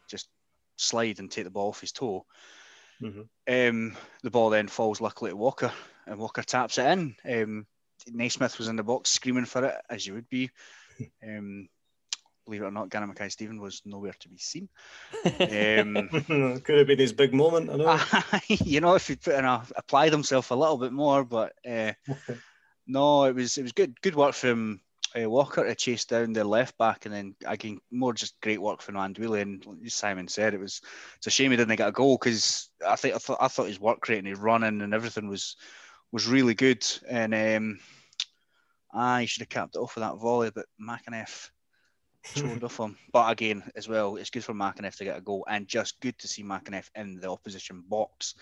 [0.09, 0.29] just
[0.77, 2.27] slide and take the ball off his toe.
[3.03, 3.29] Mhm.
[3.49, 5.73] Um, the ball then falls luckily to Walker,
[6.07, 7.17] and Walker taps it in.
[7.25, 7.67] Um,
[8.13, 10.51] Naismith was in the box screaming for it, as you would be.
[11.27, 11.69] Um,
[12.45, 14.69] believe it or not, Gary Mackay-Steven was nowhere to be seen.
[15.25, 16.09] Um,
[16.65, 18.01] Could have been his big moment, I know.
[18.49, 21.93] you know, if he put in a, applied himself a little bit more, but uh,
[22.87, 24.81] no, it was it was good good work from
[25.19, 28.83] uh, Walker to chase down the left back, and then again more just great work
[28.83, 29.43] from Gnanduillet.
[29.43, 30.81] And like Simon said, it was
[31.17, 33.69] it's a shame he didn't get a goal because I think I thought I thought
[33.69, 35.57] his work rate and his running and everything was
[36.15, 36.87] was really good.
[37.11, 37.81] And um,
[39.19, 41.51] he should have capped it off with that volley, but McEneff
[42.25, 42.97] showed off him.
[43.13, 46.17] But again, as well, it's good for McEneff to get a goal, and just good
[46.21, 48.37] to see McEneff in the opposition box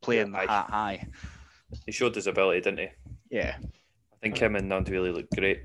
[0.00, 0.46] playing Aye.
[0.46, 1.06] that high.
[1.84, 2.88] he showed his ability, didn't he?
[3.28, 5.64] Yeah, I think him and Gnanduillet looked great.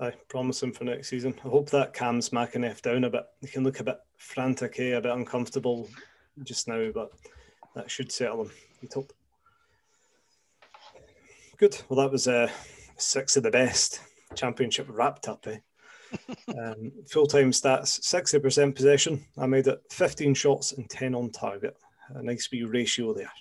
[0.00, 1.34] I promise him for next season.
[1.44, 3.24] I hope that calms McAneff down a bit.
[3.40, 4.96] He can look a bit frantic, eh?
[4.96, 5.88] a bit uncomfortable
[6.42, 7.12] just now, but
[7.76, 8.50] that should settle him.
[8.80, 9.12] You'd hope.
[11.58, 11.76] Good.
[11.88, 12.48] Well, that was uh,
[12.96, 14.00] six of the best
[14.36, 15.44] championship wrapped up.
[15.48, 15.58] Eh?
[16.56, 19.24] um, Full time stats 60% possession.
[19.36, 21.76] I made it 15 shots and 10 on target.
[22.14, 23.32] A nice wee ratio there.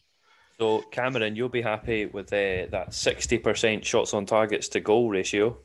[0.60, 5.56] So, Cameron, you'll be happy with uh, that 60% shots on targets to goal ratio.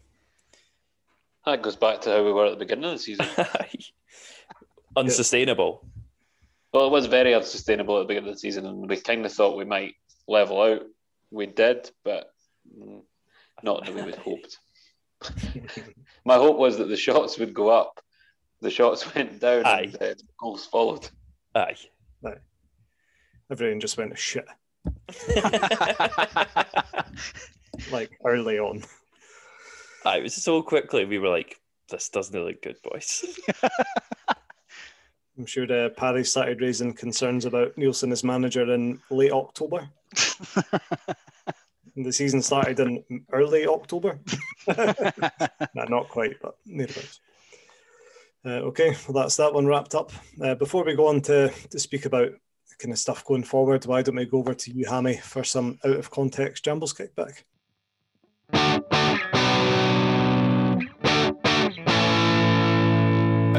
[1.47, 3.27] That goes back to how we were at the beginning of the season.
[4.97, 5.87] Unsustainable.
[6.75, 9.33] well, it was very unsustainable at the beginning of the season, and we kind of
[9.33, 9.95] thought we might
[10.29, 10.83] level out.
[11.31, 12.32] We did, but
[12.69, 13.03] mm,
[13.63, 14.59] not in the way we'd hoped.
[16.25, 18.01] My hope was that the shots would go up.
[18.61, 19.93] The shots went down, Aye.
[20.01, 21.09] and uh, goals followed.
[21.55, 21.77] Aye.
[23.51, 24.47] Everything just went to shit,
[27.93, 28.83] like early on.
[30.07, 33.23] Aye, it was so quickly we were like, this doesn't look good, boys.
[35.37, 39.87] I'm sure uh, Paddy started raising concerns about Neilson as manager in late October.
[41.95, 44.19] And the season started in early October.
[44.67, 47.21] no, not quite, but thereabouts.
[48.45, 50.11] Uh, okay, well, that's that one wrapped up.
[50.43, 52.31] Uh, before we go on to, to speak about
[52.79, 55.79] kind of stuff going forward, why don't we go over to you, Hammy, for some
[55.85, 57.45] out of context Jambos kickback?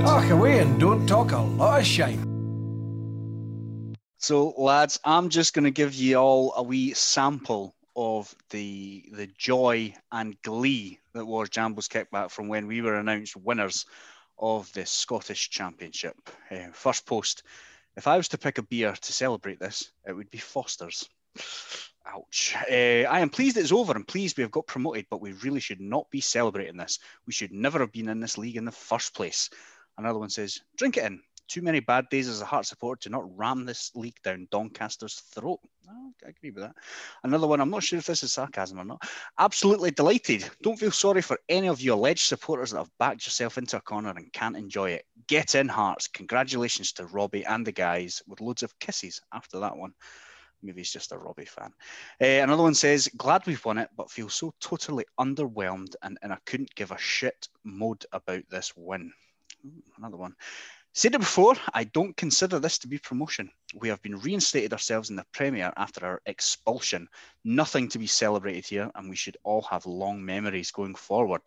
[0.04, 2.20] Talk away and don't talk a lot of shite.
[4.18, 9.28] So, lads, I'm just going to give you all a wee sample of the the
[9.38, 13.86] joy and glee that was Jambos kickback from when we were announced winners
[14.38, 16.16] of the Scottish Championship.
[16.52, 17.44] Uh, first post.
[17.96, 21.08] If I was to pick a beer to celebrate this, it would be Foster's.
[22.06, 22.56] Ouch.
[22.70, 25.60] Uh, I am pleased it's over and pleased we have got promoted, but we really
[25.60, 27.00] should not be celebrating this.
[27.28, 29.50] We should never have been in this league in the first place.
[29.98, 31.22] Another one says, drink it in.
[31.48, 35.20] Too many bad days as a Heart supporter to not ram this league down Doncaster's
[35.34, 35.60] throat.
[35.88, 36.76] I agree with that.
[37.24, 39.04] Another one, I'm not sure if this is sarcasm or not.
[39.38, 40.50] Absolutely delighted.
[40.62, 43.82] Don't feel sorry for any of you alleged supporters that have backed yourself into a
[43.82, 45.06] corner and can't enjoy it.
[45.28, 46.08] Get in, Hearts.
[46.08, 49.94] Congratulations to Robbie and the guys with loads of kisses after that one.
[50.64, 51.74] Maybe he's just a Robbie fan.
[52.22, 56.32] Uh, another one says, Glad we've won it, but feel so totally underwhelmed and in
[56.32, 59.12] a couldn't give a shit mode about this win.
[59.98, 60.36] Another one.
[60.96, 63.50] Said it before, I don't consider this to be promotion.
[63.74, 67.08] We have been reinstated ourselves in the Premier after our expulsion.
[67.44, 71.42] Nothing to be celebrated here, and we should all have long memories going forward.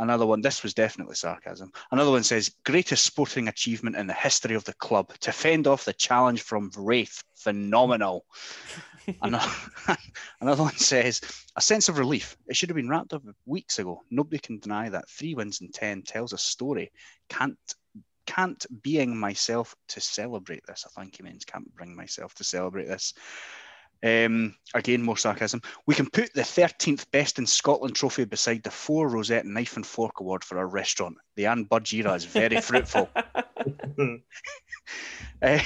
[0.00, 1.70] Another one, this was definitely sarcasm.
[1.92, 5.84] Another one says, greatest sporting achievement in the history of the club to fend off
[5.84, 7.22] the challenge from Raith.
[7.36, 8.26] Phenomenal.
[9.22, 9.52] another,
[10.40, 11.20] another one says,
[11.54, 12.36] a sense of relief.
[12.48, 14.02] It should have been wrapped up weeks ago.
[14.10, 16.90] Nobody can deny that three wins in 10 tells a story.
[17.28, 17.56] Can't
[18.26, 20.84] can't being myself to celebrate this.
[20.86, 23.14] I think he means can't bring myself to celebrate this.
[24.02, 25.62] Um, again, more sarcasm.
[25.86, 29.86] We can put the 13th best in Scotland trophy beside the four Rosette Knife and
[29.86, 31.16] Fork Award for our restaurant.
[31.36, 33.08] The era is very fruitful.
[35.42, 35.60] Um,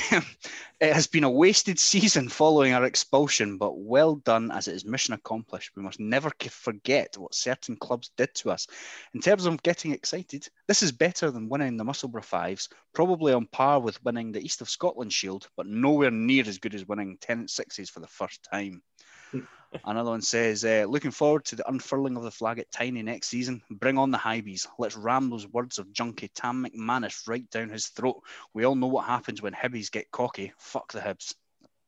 [0.80, 4.84] it has been a wasted season following our expulsion, but well done as it is
[4.84, 5.76] mission accomplished.
[5.76, 8.66] We must never forget what certain clubs did to us.
[9.14, 13.46] In terms of getting excited, this is better than winning the Musselburgh Fives, probably on
[13.46, 17.16] par with winning the East of Scotland Shield, but nowhere near as good as winning
[17.20, 18.82] Tennent Sixes for the first time.
[19.84, 23.28] Another one says, uh, looking forward to the unfurling of the flag at Tynie next
[23.28, 23.62] season.
[23.70, 24.66] Bring on the Hibees.
[24.78, 28.20] Let's ram those words of junkie Tam McManus right down his throat.
[28.52, 30.52] We all know what happens when Hibbies get cocky.
[30.58, 31.34] Fuck the Hibs.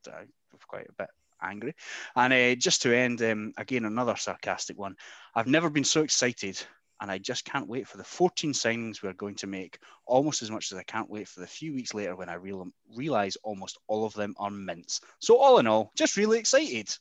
[0.07, 0.23] Uh,
[0.67, 1.09] quite a bit
[1.41, 1.75] angry.
[2.15, 4.95] And uh, just to end, um, again, another sarcastic one.
[5.35, 6.61] I've never been so excited
[7.01, 10.49] and I just can't wait for the 14 signings we're going to make, almost as
[10.49, 13.77] much as I can't wait for the few weeks later when I real- realize almost
[13.87, 15.01] all of them are mints.
[15.19, 16.95] So, all in all, just really excited.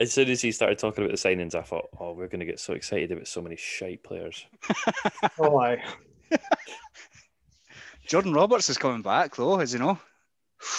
[0.00, 2.46] As soon as he started talking about the signings, I thought, oh, we're going to
[2.46, 4.46] get so excited about so many shite players.
[5.38, 5.82] oh, aye.
[8.06, 9.98] Jordan Roberts is coming back, though, as you know.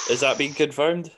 [0.10, 1.12] Is that being confirmed?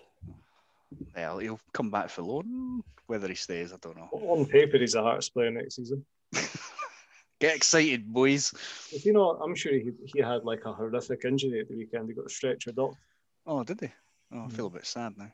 [1.16, 2.84] Well, he'll come back for loan.
[3.08, 4.10] Whether he stays, I don't know.
[4.12, 6.06] On paper, he's a Hearts player next season.
[7.40, 8.54] Get excited, boys.
[8.92, 12.10] If you know, I'm sure he, he had like a horrific injury at the weekend.
[12.10, 12.98] He got stretchered off.
[13.46, 13.90] Oh, did he?
[14.34, 14.74] Oh, I feel mm.
[14.74, 15.32] a bit sad now.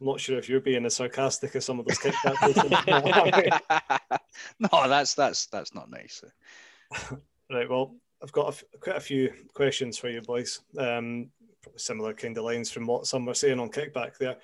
[0.00, 2.40] I'm not sure if you're being as sarcastic as some of those kickback.
[4.60, 6.24] no, that's that's that's not nice.
[7.50, 7.68] right.
[7.68, 10.60] Well, I've got a f- quite a few questions for you, boys.
[10.78, 11.30] Um,
[11.76, 14.36] similar kind of lines from what some were saying on kickback there.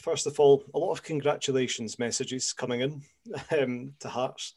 [0.00, 3.02] First of all, a lot of congratulations messages coming in
[3.58, 4.54] um, to Hearts.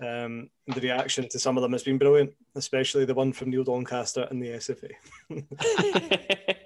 [0.00, 3.64] Um, the reaction to some of them has been brilliant, especially the one from Neil
[3.64, 4.92] Doncaster and the SFA.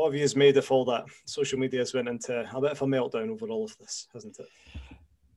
[0.00, 1.04] what have you made of all that?
[1.26, 4.38] Social media has went into a bit of a meltdown over all of this, hasn't
[4.38, 4.46] it?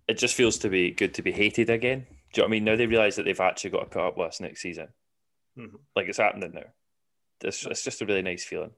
[0.07, 2.05] It just feels to be good to be hated again.
[2.31, 2.63] Do you know what I mean?
[2.63, 4.87] Now they realise that they've actually got to put up with us next season.
[5.57, 5.75] Mm-hmm.
[5.97, 6.63] Like it's happening now.
[7.41, 8.71] It's, it's just a really nice feeling.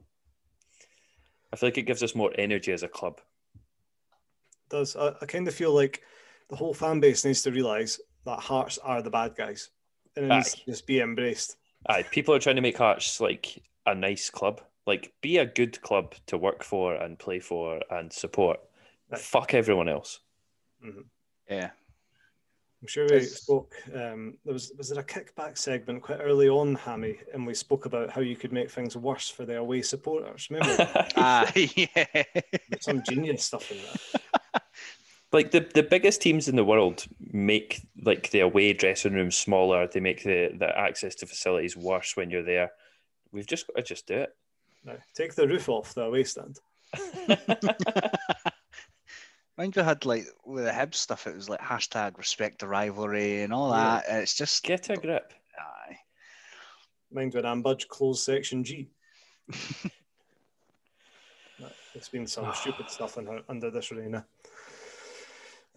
[1.53, 3.21] I feel like it gives us more energy as a club.
[3.53, 4.95] It does.
[4.95, 6.01] I, I kind of feel like
[6.49, 9.69] the whole fan base needs to realise that Hearts are the bad guys
[10.15, 10.37] and it Aye.
[10.37, 11.57] needs to just be embraced.
[11.87, 14.61] Aye, people are trying to make Hearts like a nice club.
[14.85, 18.59] Like, be a good club to work for and play for and support.
[19.11, 19.17] Aye.
[19.17, 20.19] Fuck everyone else.
[20.85, 21.01] Mm-hmm.
[21.49, 21.71] Yeah,
[22.85, 23.73] I'm sure we spoke.
[23.95, 27.87] Um, there was was there a kickback segment quite early on, Hammy, and we spoke
[27.87, 30.47] about how you could make things worse for the away supporters.
[30.51, 30.87] Remember?
[31.15, 32.05] Ah, yeah.
[32.79, 34.61] Some genius stuff in there.
[35.31, 39.85] Like the, the biggest teams in the world make like the away dressing room smaller.
[39.85, 42.71] They make the, the access to facilities worse when you're there.
[43.33, 44.29] We've just got to just do it.
[44.85, 46.59] No, take the roof off the away stand.
[49.57, 53.41] Mind we had like with the Hibs stuff, it was like hashtag respect the rivalry
[53.41, 54.03] and all that.
[54.07, 54.19] Yeah.
[54.19, 55.33] It's just get a grip.
[55.57, 55.97] Aye.
[57.11, 58.89] Mind when Ann Budge closed section G.
[61.95, 64.25] It's been some stupid stuff in her, under this arena.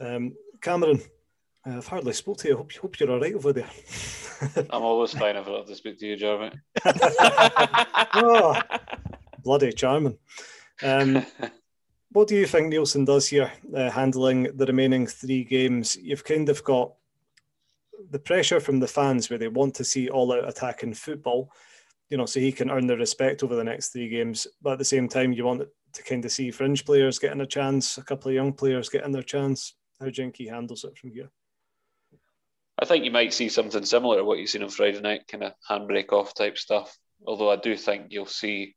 [0.00, 1.00] Um, Cameron,
[1.68, 2.56] I've hardly spoke to you.
[2.56, 3.68] Hope, hope you're all right over there.
[4.70, 6.52] I'm always fine if I have to speak to you, Jeremy.
[8.14, 8.60] oh,
[9.42, 10.16] bloody charming.
[10.82, 11.26] Um,
[12.12, 15.96] what do you think Neilson does here, uh, handling the remaining three games?
[15.96, 16.92] You've kind of got
[18.10, 21.52] the pressure from the fans where they want to see all out attacking football,
[22.08, 24.46] you know, so he can earn their respect over the next three games.
[24.62, 27.46] But at the same time, you want to kind of see fringe players getting a
[27.46, 29.74] chance, a couple of young players getting their chance.
[30.00, 31.28] How Jinky handles it from here.
[32.80, 35.44] I think you might see something similar to what you've seen on Friday night, kind
[35.44, 36.96] of handbrake off type stuff.
[37.26, 38.76] Although I do think you'll see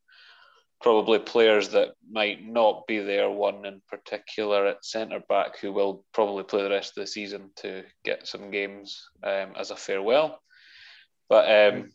[0.81, 6.03] probably players that might not be there, one in particular at centre back, who will
[6.13, 10.41] probably play the rest of the season to get some games um, as a farewell.
[11.29, 11.91] But um,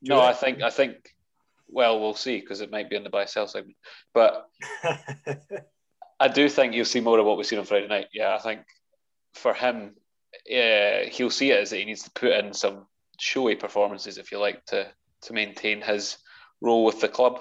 [0.00, 0.96] no, I think I think
[1.68, 3.76] well, we'll see because it might be in the buy sell segment.
[4.14, 4.46] But
[6.20, 8.06] I do think you'll see more of what we've seen on Friday night.
[8.12, 8.62] Yeah, I think
[9.34, 9.94] for him,
[10.46, 12.86] yeah, he'll see it as that he needs to put in some
[13.18, 14.88] showy performances, if you like, to
[15.22, 16.18] to maintain his
[16.60, 17.40] role with the club.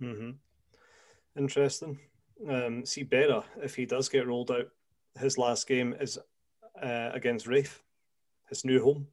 [0.00, 0.30] Mm-hmm.
[1.38, 1.98] Interesting.
[2.48, 4.68] Um, see better if he does get rolled out,
[5.18, 6.18] his last game is
[6.80, 7.82] uh, against Raith,
[8.48, 9.06] his new home.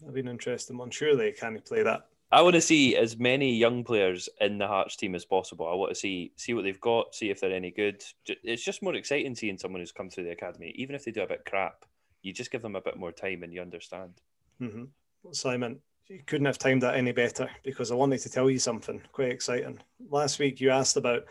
[0.00, 0.90] That'd be an interesting one.
[0.90, 2.06] Surely can he play that?
[2.32, 5.66] I want to see as many young players in the Hearts team as possible.
[5.66, 8.04] I want to see see what they've got, see if they're any good.
[8.26, 11.22] It's just more exciting seeing someone who's come through the academy, even if they do
[11.22, 11.84] a bit crap.
[12.22, 14.20] You just give them a bit more time and you understand.
[14.60, 14.84] Mm-hmm.
[15.32, 19.00] Simon, you couldn't have timed that any better because I wanted to tell you something
[19.12, 19.80] quite exciting.
[20.08, 21.24] Last week you asked about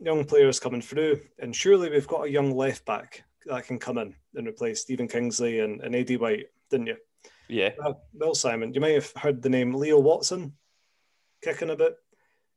[0.00, 3.98] young players coming through, and surely we've got a young left back that can come
[3.98, 6.96] in and replace Stephen Kingsley and, and Eddie White, didn't you?
[7.48, 7.70] Yeah.
[7.78, 10.52] Well, well, Simon, you might have heard the name Leo Watson
[11.42, 11.96] kicking a bit.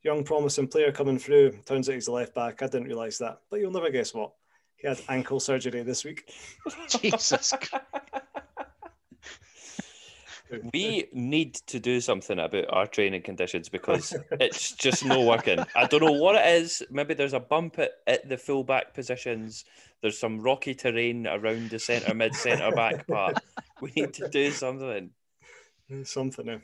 [0.03, 1.51] Young, promising player coming through.
[1.65, 2.61] Turns out he's a left back.
[2.61, 3.39] I didn't realise that.
[3.49, 4.33] But you'll never guess what.
[4.77, 6.31] He had ankle surgery this week.
[7.01, 7.53] Jesus.
[10.74, 15.60] we need to do something about our training conditions because it's just no working.
[15.76, 16.84] I don't know what it is.
[16.89, 19.66] Maybe there's a bump at, at the full back positions.
[20.02, 23.39] There's some rocky terrain around the centre mid centre back part.
[23.82, 25.12] We need to do something.
[26.04, 26.50] Something.
[26.50, 26.60] Uh,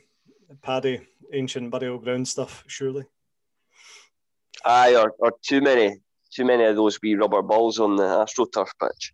[0.61, 0.99] Paddy,
[1.31, 3.05] ancient burial ground stuff, surely.
[4.65, 5.97] Aye, or, or too many,
[6.31, 9.13] too many of those wee rubber balls on the AstroTurf pitch.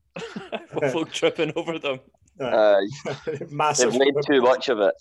[0.92, 2.00] Folk tripping over them.
[2.40, 2.82] Uh,
[3.50, 3.92] Massive.
[3.92, 4.96] they've made too much of it.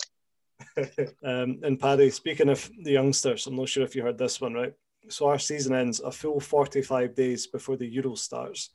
[1.25, 4.55] um, and Paddy, speaking of the youngsters, I'm not sure if you heard this one,
[4.55, 4.75] right?
[5.09, 8.71] So our season ends a full 45 days before the Euro starts.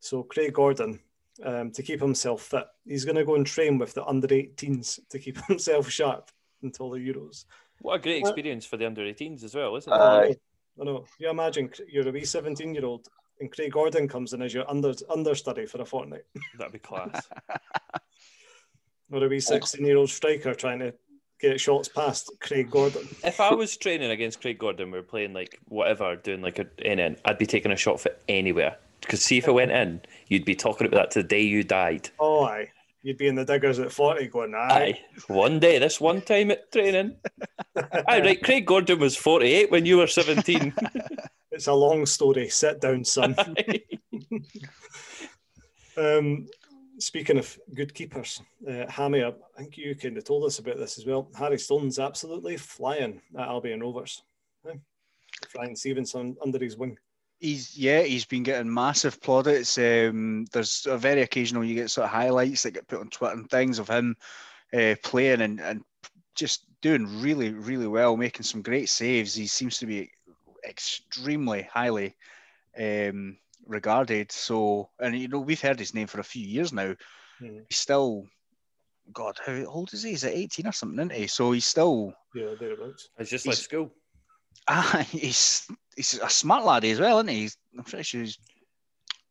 [0.00, 1.00] So Craig Gordon,
[1.44, 5.00] um, to keep himself fit, he's going to go and train with the under 18s
[5.10, 6.30] to keep himself sharp
[6.62, 7.44] until the Euros.
[7.80, 9.96] What a great experience for the under 18s as well, isn't it?
[9.96, 10.32] Uh,
[10.80, 11.04] I know.
[11.18, 13.08] You imagine you're a wee 17 year old
[13.40, 16.24] and Craig Gordon comes in as your under understudy for a fortnight.
[16.58, 17.28] That'd be class.
[19.12, 20.94] or a wee 16 year old striker trying to
[21.40, 23.08] get shots past Craig Gordon.
[23.24, 26.64] if I was training against Craig Gordon, we are playing like whatever, doing like a
[26.64, 28.76] NN, I'd be taking a shot for anywhere.
[29.00, 31.62] Because see if I went in, you'd be talking about that to the day you
[31.62, 32.10] died.
[32.18, 32.70] Oh, aye.
[33.02, 34.68] You'd be in the diggers at 40 going, aye.
[34.68, 35.00] Aye.
[35.28, 37.14] One day, this one time at training.
[37.76, 38.42] aye, right.
[38.42, 40.74] Craig Gordon was 48 when you were 17.
[41.56, 42.50] It's a long story.
[42.50, 43.34] Sit down, son.
[45.96, 46.46] um,
[46.98, 50.98] speaking of good keepers, uh, Hammy, I think you kind of told us about this
[50.98, 51.30] as well.
[51.34, 54.22] Harry Stone's absolutely flying at Albion Rovers.
[54.66, 54.74] Yeah.
[55.56, 56.98] Ryan Stevenson under his wing.
[57.38, 59.78] He's yeah, he's been getting massive plaudits.
[59.78, 63.34] Um, there's a very occasional you get sort of highlights that get put on Twitter
[63.34, 64.14] and things of him
[64.74, 65.82] uh, playing and, and
[66.34, 69.34] just doing really really well, making some great saves.
[69.34, 70.10] He seems to be
[70.66, 72.16] extremely highly
[72.78, 73.36] um,
[73.66, 74.32] regarded.
[74.32, 76.94] So, and you know we've heard his name for a few years now.
[77.38, 77.58] Hmm.
[77.68, 78.26] He's still,
[79.12, 80.10] God, how old is he?
[80.10, 81.26] He's at 18 or something, isn't he?
[81.26, 82.12] So he's still.
[82.34, 83.08] Yeah, thereabouts.
[83.18, 83.92] It's just He's- like school.
[84.68, 87.40] Ah, he's he's a smart laddie as well, isn't he?
[87.42, 88.38] He's, I'm pretty sure he's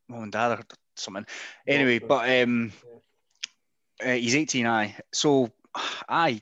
[0.07, 0.63] mum and dad or
[0.95, 1.25] something.
[1.67, 2.07] Anyway, Yeah.
[2.07, 2.71] but um,
[4.05, 4.95] uh, he's 18, aye.
[5.11, 5.51] So,
[6.09, 6.41] I.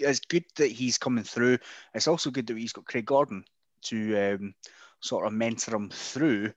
[0.00, 1.58] it's good that he's coming through.
[1.94, 3.44] It's also good that he's got Craig Gordon
[3.84, 4.54] to um,
[5.00, 6.52] sort of mentor him through.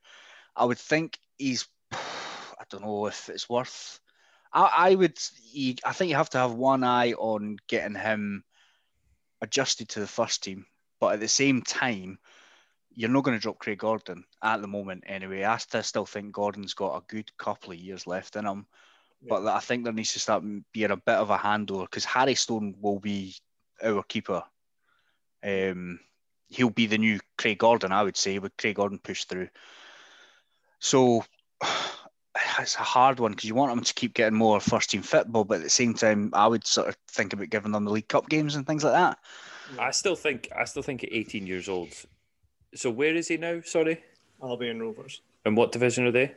[0.55, 3.99] I would think he's, I don't know if it's worth.
[4.53, 8.43] I, I would, he, I think you have to have one eye on getting him
[9.41, 10.65] adjusted to the first team,
[10.99, 12.17] but at the same time,
[12.95, 15.43] you're not going to drop Craig Gordon at the moment anyway.
[15.43, 18.65] I still think Gordon's got a good couple of years left in him.
[19.27, 22.35] but I think there needs to start being a bit of a handler because Harry
[22.35, 23.35] Stone will be
[23.83, 24.43] our keeper.
[25.43, 25.99] Um,
[26.49, 29.49] he'll be the new Craig Gordon, I would say, with Craig Gordon pushed through.
[30.79, 31.23] So
[32.59, 35.43] it's a hard one because you want them to keep getting more first team football,
[35.43, 38.07] but at the same time, I would sort of think about giving them the League
[38.07, 39.17] Cup games and things like that.
[39.77, 41.89] I still think I still think at 18 years old.
[42.73, 43.61] So where is he now?
[43.65, 44.01] Sorry,
[44.41, 46.35] Albion Rovers, and what division are they?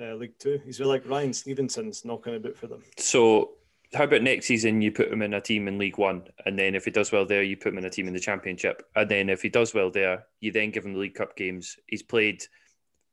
[0.00, 0.60] uh, League Two.
[0.64, 2.82] He's with like Ryan Stevenson's knocking about for them.
[2.98, 3.52] So
[3.94, 6.74] how about next season you put him in a team in League One, and then
[6.74, 9.08] if he does well there, you put him in a team in the Championship, and
[9.10, 11.76] then if he does well there, you then give him the League Cup games.
[11.86, 12.42] He's played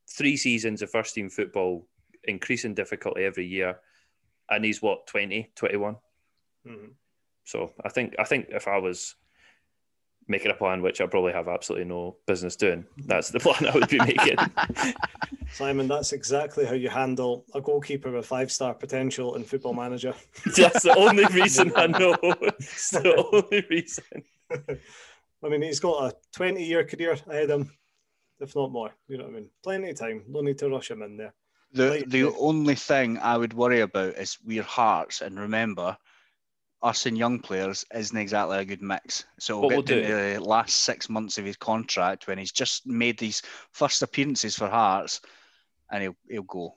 [0.09, 1.87] three seasons of first team football,
[2.23, 3.79] increasing difficulty every year,
[4.49, 5.97] and he's what 20, 21?
[6.67, 6.91] Mhm.
[7.45, 9.15] So I think I think if I was
[10.27, 13.75] making a plan, which I probably have absolutely no business doing, that's the plan I
[13.75, 14.37] would be making.
[15.53, 20.15] Simon, that's exactly how you handle a goalkeeper with five star potential in Football Manager.
[20.57, 22.15] that's the only reason I know.
[22.57, 24.03] It's the only reason.
[25.43, 27.71] I mean, he's got a 20 year career ahead of him,
[28.39, 28.91] if not more.
[29.07, 29.49] You know what I mean?
[29.63, 30.23] Plenty of time.
[30.27, 31.33] No need to rush him in there.
[31.73, 32.33] The Right, the right.
[32.39, 35.97] only thing I would worry about is we're hearts, and remember,
[36.81, 39.25] us and young players isn't exactly a good mix.
[39.39, 42.85] So What we'll we'll to the last six months of his contract when he's just
[42.87, 43.41] made these
[43.71, 45.21] first appearances for Hearts,
[45.91, 46.75] and he'll he'll go,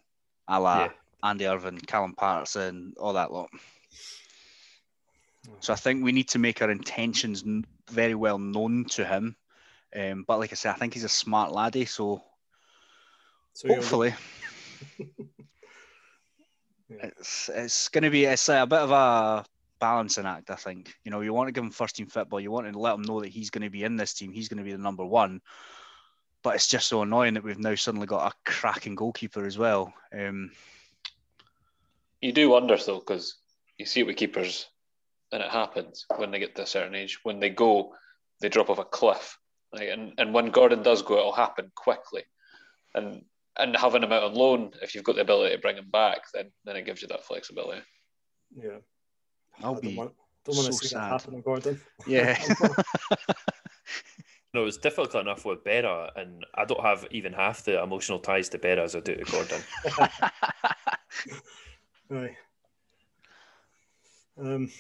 [0.49, 0.91] a la Yeah.
[1.23, 3.49] Andy Irving, Callum Paterson, all that lot.
[5.61, 7.45] So I think we need to make our intentions
[7.91, 9.37] very well known to him.
[9.95, 12.23] Um, but like I said, I think he's a smart laddie, so
[13.55, 14.15] So hopefully.
[16.89, 19.45] It's it's going to be it's a bit of a
[19.81, 20.95] balancing act, I think.
[21.05, 23.03] You know, you want to give him first team football, you want to let him
[23.03, 25.05] know that he's going to be in this team, he's going to be the number
[25.05, 25.41] one.
[26.47, 29.93] But it's just so annoying that we've now suddenly got a cracking goalkeeper as well.
[30.17, 30.53] Um,
[32.21, 33.35] You do wonder though, because
[33.79, 34.69] you see it with keepers,
[35.33, 37.19] and it happens when they get to a certain age.
[37.25, 37.97] When they go,
[38.41, 39.37] they drop off a cliff.
[39.75, 39.89] Right?
[39.89, 42.23] And and when Gordon does go, it'll happen quickly.
[42.95, 43.25] And
[43.59, 46.31] and having him out on loan, if you've got the ability to bring him back,
[46.33, 47.83] then then it gives you that flexibility.
[48.55, 48.79] Yeah.
[49.65, 50.13] I'll I don't be want,
[50.45, 51.11] don't want so to see sad.
[51.11, 51.81] that happen, Gordon.
[52.07, 52.41] yeah.
[54.57, 58.49] No, it's difficult enough with Berra, and I don't have even half the emotional ties
[58.49, 59.61] to Berra as I do to Gordon.
[62.09, 62.37] Right.
[64.39, 64.71] Um,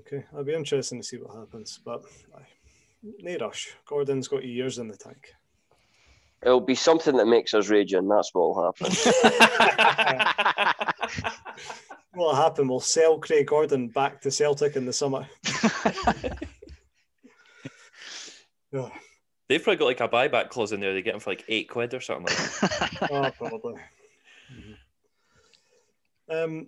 [0.00, 2.02] okay, I'll be interesting to see what happens, but
[2.34, 2.48] aye.
[3.02, 3.76] no rush.
[3.84, 5.32] Gordon's got years in the tank.
[6.42, 8.90] It'll be something that makes us rage, and that's what will happen.
[12.14, 12.66] What'll happen?
[12.66, 15.28] We'll sell Craig Gordon back to Celtic in the summer.
[19.48, 20.92] They've probably got like a buyback clause in there.
[20.92, 23.08] They get him for like eight quid or something like that.
[23.10, 23.74] oh, probably.
[26.28, 26.66] Um,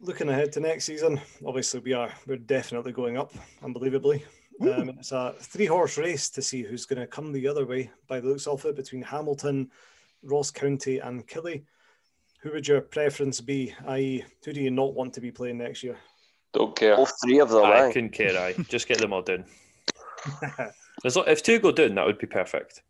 [0.00, 3.32] looking ahead to next season, obviously we are we're definitely going up,
[3.62, 4.24] unbelievably.
[4.62, 7.90] Um, it's a three horse race to see who's going to come the other way
[8.08, 9.70] by the looks of it between Hamilton,
[10.22, 11.64] Ross County, and Killy.
[12.40, 13.74] Who would your preference be?
[13.86, 15.98] I.e., who do you not want to be playing next year?
[16.54, 16.94] Don't care.
[16.94, 17.92] All three of them, I aye.
[17.92, 18.38] couldn't care.
[18.38, 19.44] I just get them all down.
[21.04, 22.82] As long, if two go down, that would be perfect.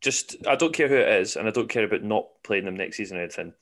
[0.00, 2.76] Just I don't care who it is, and I don't care about not playing them
[2.76, 3.54] next season or anything.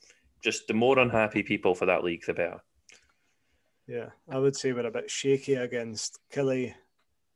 [0.43, 2.61] Just the more unhappy people for that league, the better.
[3.87, 6.75] Yeah, I would say we're a bit shaky against Killy,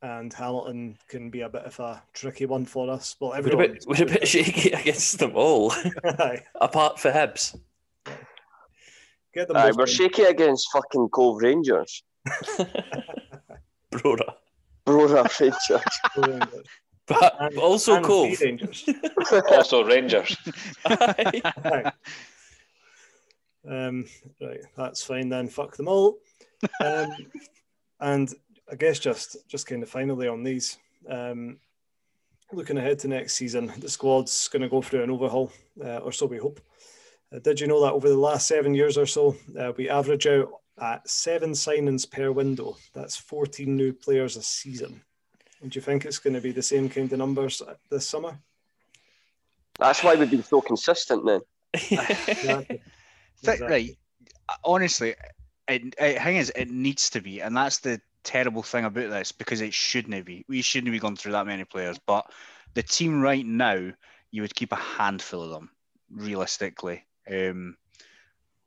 [0.02, 3.16] and Hamilton can be a bit of a tricky one for us.
[3.20, 5.74] Well, We're a bit, we're a bit shaky against them all,
[6.56, 7.58] apart for Hibs.
[9.34, 9.58] Get them.
[9.58, 12.04] Aye, we're shaky against fucking Cove Rangers.
[13.92, 14.34] Brora.
[14.90, 15.82] Brora Rangers.
[16.18, 16.66] Rangers.
[17.06, 18.36] But And- also and Cove.
[18.36, 18.90] Sea Rangers.
[19.52, 20.36] Also Rangers.
[20.86, 21.42] Aye.
[21.66, 21.92] Aye.
[23.70, 24.06] Um,
[24.42, 25.48] right, that's fine then.
[25.50, 26.18] Fuck them all.
[26.84, 27.10] Um,
[28.00, 28.34] and
[28.72, 30.78] I guess just just kind of finally on these,
[31.10, 31.58] um,
[32.52, 35.52] looking ahead to next season, the squad's going to go through an overhaul,
[35.84, 36.60] uh, or so we hope.
[37.34, 40.26] Uh, did you know that over the last seven years or so, uh, we average
[40.26, 40.50] out
[40.82, 42.78] at seven signings per window?
[42.94, 45.02] That's 14 new players a season.
[45.62, 48.40] And do you think it's going to be the same kind of numbers this summer?
[49.78, 51.42] That's why we've been so consistent then.
[51.92, 52.82] Exactly.
[53.42, 53.68] Exactly.
[53.68, 53.98] Right.
[54.66, 55.16] Honestly,
[55.68, 59.32] it, it, thing is, it needs to be, and that's the terrible thing about this
[59.32, 60.44] because it shouldn't be.
[60.48, 62.30] We shouldn't be going through that many players, but
[62.74, 63.92] the team right now,
[64.32, 65.70] you would keep a handful of them,
[66.12, 67.06] realistically.
[67.30, 67.78] Um,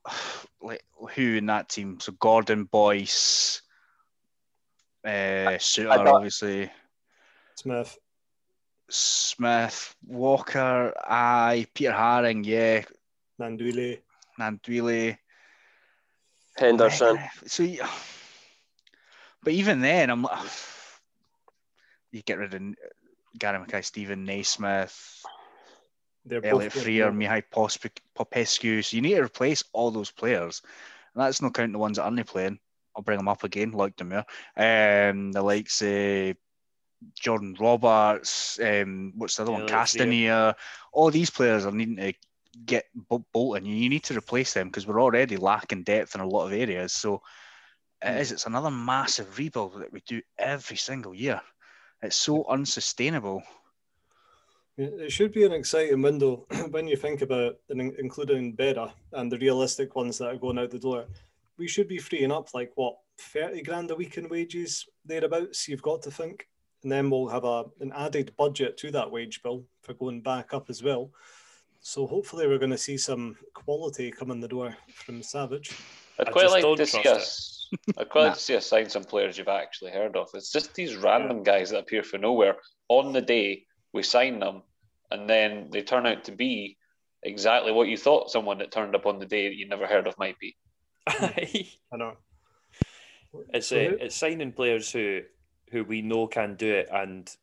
[0.62, 0.84] like
[1.14, 1.98] who in that team?
[2.00, 3.62] So Gordon, Boyce,
[5.04, 6.70] uh, Souttar, obviously.
[7.56, 7.98] Smith.
[8.88, 12.82] Smith, Walker, I, Peter Haring, yeah,
[13.40, 14.00] Gnanduillet.
[14.38, 15.16] Gnanduillet.
[16.56, 17.18] Henderson.
[17.46, 17.66] So,
[19.42, 20.38] but even then, I'm like,
[22.12, 22.62] you get rid of
[23.38, 25.24] Gary Mackay, Steven Naismith,
[26.24, 27.42] They're Elliott Frear, Mihai
[28.14, 28.82] Popescu.
[28.82, 30.62] So you need to replace all those players.
[31.14, 32.58] And that's not counting the ones that aren't playing.
[32.96, 34.24] I'll bring them up again, like Demir.
[34.56, 36.34] Um, the likes uh,
[37.14, 39.62] Jordan Roberts, um, what's the other one?
[39.62, 40.06] Elliott Frear.
[40.06, 40.54] Kastaneer.
[40.92, 42.12] All these players are needing to
[42.64, 43.66] get bo- bolting.
[43.66, 46.92] You need to replace them because we're already lacking depth in a lot of areas.
[46.92, 47.22] So
[48.02, 48.32] it is.
[48.32, 51.40] It's another massive rebuild that we do every single year.
[52.02, 53.42] It's so unsustainable.
[54.78, 59.38] It should be an exciting window when you think about and including Beda and the
[59.38, 61.04] realistic ones that are going out the door.
[61.58, 65.68] We should be freeing up like what thirty grand a week in wages thereabouts.
[65.68, 66.48] You've got to think,
[66.82, 70.54] and then we'll have a an added budget to that wage bill for going back
[70.54, 71.10] up as well.
[71.80, 75.72] So hopefully we're going to see some quality come in the door from Savage.
[76.18, 77.68] I'd I quite just like to see trust us.
[77.98, 78.26] I'd quite Nah.
[78.28, 80.28] like to see us sign some players you've actually heard of.
[80.32, 82.56] It's just these random guys that appear from nowhere.
[82.88, 84.62] On the day we sign them,
[85.10, 86.76] and then they turn out to be
[87.22, 90.06] exactly what you thought someone that turned up on the day that you never heard
[90.06, 90.56] of might be.
[91.06, 92.16] I know.
[93.52, 95.20] It's So uh, it's signing players who
[95.70, 97.34] who we know can do it and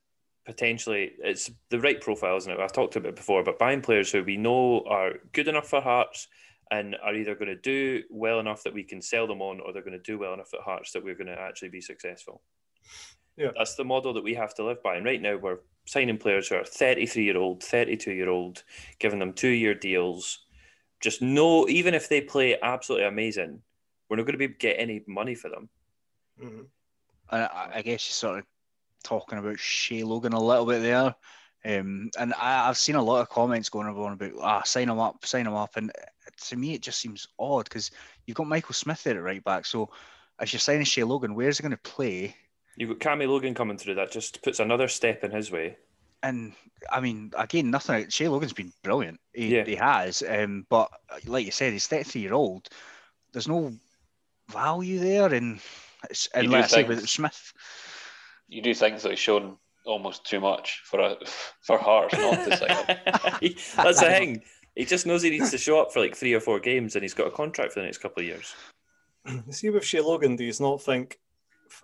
[0.46, 2.60] potentially it's the right profile, isn't it?
[2.60, 5.80] I've talked about it before, but buying players who we know are good enough for
[5.82, 6.28] Hearts
[6.72, 9.72] and are either going to do well enough that we can sell them on, or
[9.74, 12.42] they're going to do well enough at Hearts that we're going to actually be successful.
[13.38, 13.52] Yeah.
[13.56, 14.96] That's the model that we have to live by.
[14.96, 15.60] And right now we're
[15.90, 18.64] signing players who are 33 year old, 32 year old,
[19.00, 20.46] giving them two year deals.
[21.00, 23.62] Just know, even if they play absolutely amazing,
[24.08, 25.68] we're not going to be able to get any money for them.
[26.40, 26.66] Mhm.
[27.32, 28.46] I, I guess you're sort of
[29.04, 31.16] talking about Shay Logan a little bit there.
[31.66, 35.00] Um, and I, I've seen a lot of comments going on about, ah, sign him
[35.00, 35.76] up, sign him up.
[35.76, 35.92] And
[36.48, 37.90] to me, it just seems odd because
[38.26, 39.66] you've got Michael Smith there at right back.
[39.66, 39.90] So
[40.40, 42.36] as you're signing Shay Logan, where's he going to play?
[42.80, 43.96] You've got Cammy Logan coming through.
[43.96, 45.78] That just puts another step in his way.
[46.24, 46.54] And
[46.90, 48.10] I mean, again, nothing.
[48.10, 49.20] Shay Logan's been brilliant.
[49.34, 49.66] He, Yeah.
[49.66, 50.24] he has.
[50.28, 50.90] Um, but
[51.26, 52.70] like you said, he's 33 year old.
[53.34, 53.74] There's no
[54.50, 55.34] value there.
[55.34, 55.60] And,
[56.10, 57.54] it's, and You like I with Smith,
[58.48, 61.18] You do things that he's shown almost too much for a,
[61.62, 63.54] for Hearts not to sign him.
[63.76, 64.42] That's the thing.
[64.76, 67.04] He just knows he needs to show up for like three or four games, and
[67.04, 68.56] he's got a contract for the next couple of years.
[69.50, 71.29] See with Shay Logan, do you not think f-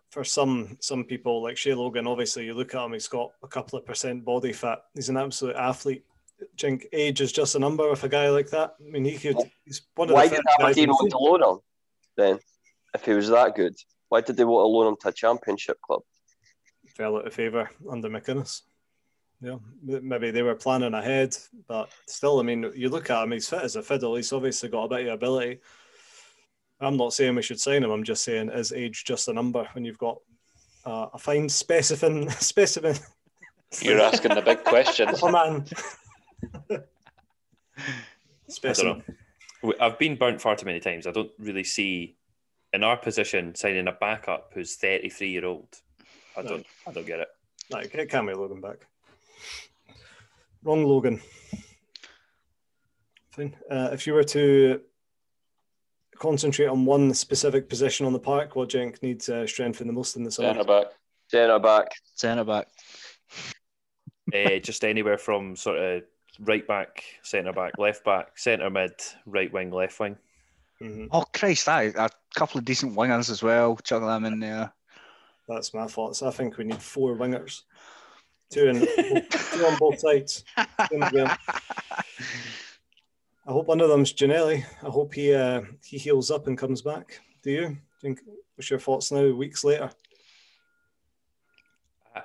[0.10, 3.48] for some some people like Shay Logan, obviously you look at him, he's got a
[3.48, 4.84] couple of percent body fat.
[4.94, 6.06] He's an absolute athlete.
[6.60, 8.76] Think age is just a number with a guy like that?
[8.80, 9.38] I mean, he could.
[9.66, 11.60] He's one of Why the did Aberdeen want to loan him
[12.18, 12.40] then?
[12.94, 13.76] If he was that good,
[14.10, 16.02] why did they want to loan him to a championship club?
[16.96, 18.62] fell out of favour under McInnes.
[19.42, 21.36] Yeah, maybe they were planning ahead,
[21.68, 24.16] but still, I mean, you look at him, he's fit as a fiddle.
[24.16, 25.60] He's obviously got a bit of ability.
[26.86, 27.92] I'm not saying we should sign him.
[27.92, 30.20] I'm just saying, is age just a number when you've got
[30.86, 32.30] uh, a fine specimen?
[32.40, 32.96] Specimen.
[33.82, 35.10] You're asking the big question.
[35.22, 35.66] Oh man.
[36.70, 36.86] I don't
[38.48, 39.04] specimen.
[39.82, 41.08] I've been burnt far too many times.
[41.08, 42.16] I don't really see
[42.72, 45.68] in our position signing a backup who's 33 year old.
[46.38, 46.50] I No.
[46.50, 46.66] don't.
[46.88, 47.28] I don't get it.
[47.72, 48.86] Like, get Cammy Logan back.
[50.64, 51.20] Wrong Logan.
[53.32, 53.56] Fine.
[53.70, 54.82] Uh, if you were to
[56.20, 60.16] concentrate on one specific position on the park, what Jenk needs uh, strengthen the most
[60.16, 60.50] in the summer?
[60.50, 60.86] Centre back.
[61.28, 61.88] Centre back.
[62.16, 62.68] centre back.
[64.34, 66.04] uh, just anywhere from sort of
[66.40, 68.92] right back, centre back, left back, centre mid,
[69.26, 70.18] right wing, left wing.
[70.82, 71.08] Mhm.
[71.12, 73.78] Oh Christ, that a couple of decent wingers as well.
[73.78, 74.74] Chuck them in there.
[75.48, 76.22] That's my thoughts.
[76.24, 77.62] I think we need four wingers,
[78.50, 78.80] two, in,
[79.30, 80.44] two on both sides.
[83.46, 84.64] Two in the- I hope one of them's Ginnelly.
[84.84, 87.20] I hope he uh, he heals up and comes back.
[87.44, 87.78] Do you?
[88.02, 88.20] Think,
[88.56, 89.90] what's your thoughts now, weeks later?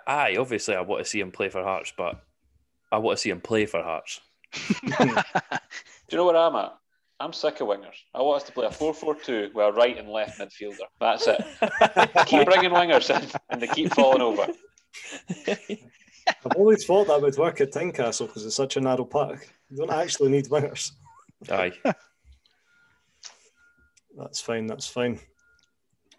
[0.07, 2.23] Aye, obviously, I want to see him play for Hearts, but
[2.93, 4.21] I want to see him play for Hearts.
[4.99, 5.15] Do
[6.11, 6.77] you know where I'm at?
[7.21, 7.97] I'm sick of wingers.
[8.15, 10.87] I want us to play a 4 4 2 with a right and left midfielder.
[11.01, 11.45] That's it.
[12.27, 14.47] keep bringing wingers in and they keep falling over.
[15.39, 19.53] I've always thought that would work at Tynecastle because it's such a narrow park.
[19.71, 20.93] You don't actually need wingers.
[21.49, 21.73] Aye.
[24.17, 24.67] That's fine.
[24.67, 25.21] That's fine.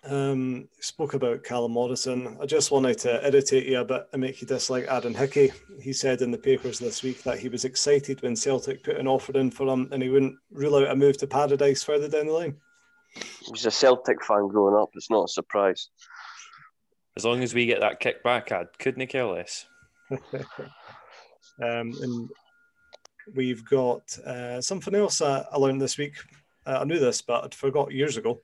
[0.03, 2.37] Um, spoke about Callum Morrison.
[2.41, 5.51] I just wanted to irritate you a bit and make you dislike Aaron Hickey.
[5.79, 9.07] He said in the papers this week that he was excited when Celtic put an
[9.07, 12.27] offer in for him and he wouldn't rule out a move to Paradise further down
[12.27, 12.55] the line.
[13.13, 14.89] He was a Celtic fan growing up.
[14.95, 15.89] It's not a surprise.
[17.15, 19.65] As long as we get that kick back, I couldn't care less.
[21.61, 22.29] Um, and
[23.35, 26.15] we've got uh, something else I, I learned this week.
[26.65, 28.41] Uh, I knew this, but I'd forgot years ago.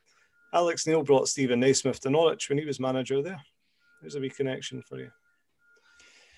[0.53, 3.41] Alex Neil brought Steven Naismith to Norwich when he was manager there.
[4.01, 5.11] There's a wee connection for you.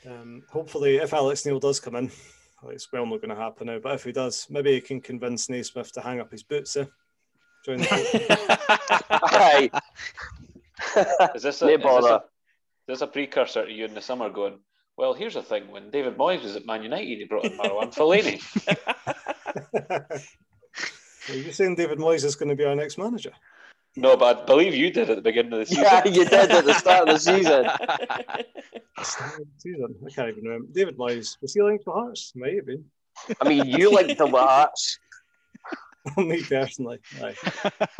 [0.09, 2.11] Um, hopefully, if Alex Neil does come in,
[2.61, 5.01] well, it's well not going to happen now, but if he does, maybe he can
[5.01, 6.75] convince Naismith to hang up his boots.
[6.75, 6.85] Eh?
[7.65, 9.69] Join the Aye.
[11.35, 12.21] Is this, a, is, this a, is
[12.87, 14.59] this a precursor to you in the summer going,
[14.99, 15.71] well, here's the thing.
[15.71, 18.37] When David Moyes was at Man United, he brought in Marwan Fellaini.
[21.29, 23.31] Are you saying David Moyes is going to be our next manager?
[23.95, 25.85] No, but I believe you did at the beginning of the season.
[25.85, 27.65] Yeah, you did at the start of the season.
[29.01, 29.95] Start of the season.
[30.05, 30.67] I can't even remember.
[30.73, 32.33] David Moyes was he linked to Hearts?
[32.35, 32.83] Might have been.
[33.39, 34.99] I mean, you like the Hearts.
[36.17, 36.99] Me personally.
[37.23, 37.33] Aye.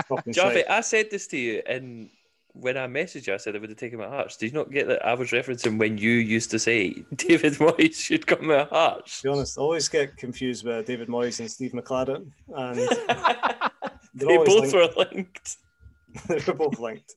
[0.10, 0.70] Fucking Javi.
[0.70, 2.10] I said this to you, and
[2.62, 4.38] when I messaged you, I said I would have taken my Hearts.
[4.38, 7.96] Did you not get that I was referencing when you used to say David Moyes
[7.96, 9.22] should come at Hearts?
[9.22, 12.78] To be honest, I always get confused with David Moyes and Steve McClaren, and
[14.14, 14.74] they're both linked.
[14.74, 15.58] were linked.
[16.28, 17.16] they were both linked.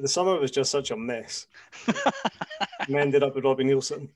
[0.00, 1.46] The summer was just such a mess.
[2.88, 4.08] we ended up with Robbie Neilson.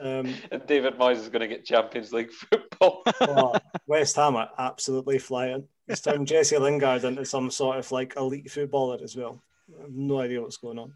[0.00, 3.02] Um, And David Moyes is going to get Champions League football.
[3.20, 3.54] oh,
[3.86, 5.66] West Ham are absolutely flying.
[5.88, 9.42] He's turned Jesse Lingard into some sort of like elite footballer as well.
[9.78, 10.92] I have no idea what's going on.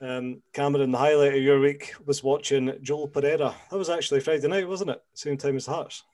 [0.00, 3.54] Um, Cameron, the highlight of your week was watching Joel Pereira.
[3.70, 5.02] That was actually Friday night, wasn't it?
[5.14, 6.04] Same time as Hearts.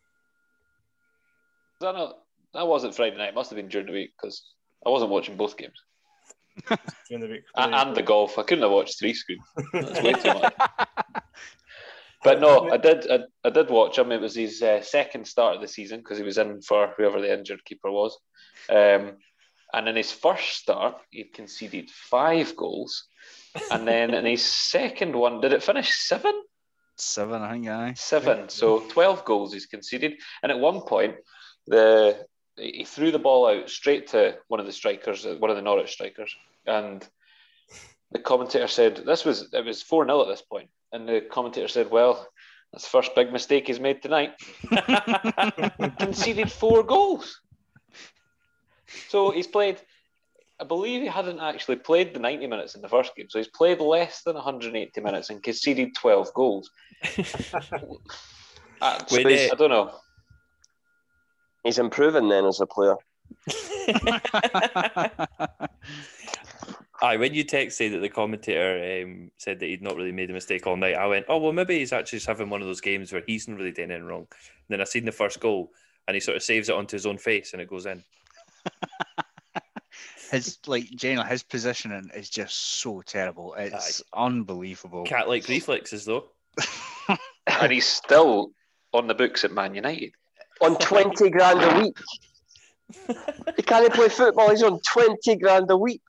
[1.80, 2.18] that, not,
[2.54, 3.28] that wasn't Friday night.
[3.28, 4.42] It must have been during the week because
[4.84, 5.80] I wasn't watching both games.
[7.08, 7.44] during the week.
[7.56, 8.38] A- and the golf.
[8.38, 9.42] I couldn't have watched three screens.
[9.72, 10.54] That's way too much.
[12.24, 13.10] But no, I did.
[13.10, 14.10] I, I did watch him.
[14.10, 17.20] It was his uh, second start of the season because he was in for whoever
[17.20, 18.18] the injured keeper was.
[18.70, 19.18] Um,
[19.74, 23.04] and in his first start, he conceded five goals,
[23.70, 26.32] and then in his second one, did it finish seven?
[26.96, 27.94] Seven, I think, aye.
[27.96, 28.48] Seven.
[28.48, 31.16] So twelve goals he's conceded, and at one point,
[31.66, 35.56] the he threw the ball out straight to one of the strikers, uh, one of
[35.56, 36.34] the Norwich strikers,
[36.66, 37.06] and
[38.12, 41.68] the commentator said this was it was four 0 at this point, and the commentator
[41.68, 42.28] said, "Well,
[42.74, 44.32] that's the first big mistake he's made tonight.
[46.00, 47.40] Conceded four goals.
[49.08, 49.80] So he's played.
[50.60, 53.46] I believe he hadn't actually played the 90 minutes in the first game, so he's
[53.46, 56.68] played less than 180 minutes and conceded 12 goals.
[58.80, 59.92] I, When, I uh, don't know.
[61.62, 62.96] He's improving then as a player.
[67.04, 70.30] Aye, when you text say that the commentator um, said that he'd not really made
[70.30, 72.66] a mistake all night, I went, oh well, maybe he's actually just having one of
[72.66, 74.20] those games where he's not really doing anything wrong.
[74.20, 75.70] And then I seen the first goal,
[76.08, 78.02] and he sort of saves it onto his own face, and it goes in.
[80.30, 83.54] His like generally his positioning is just so terrible.
[83.56, 85.04] It's unbelievable.
[85.04, 86.24] Cat-like reflexes, though.
[87.46, 88.52] And he's still
[88.94, 90.12] on the books at Man United.
[90.62, 91.98] On 20 grand a week.
[93.56, 96.02] He can't play football, he's on 20 grand a week.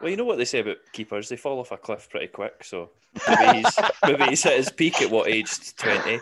[0.00, 2.64] Well, you know what they say about keepers; they fall off a cliff pretty quick.
[2.64, 2.90] So
[3.28, 5.74] maybe he's maybe he's at his peak at what age?
[5.76, 6.20] Twenty.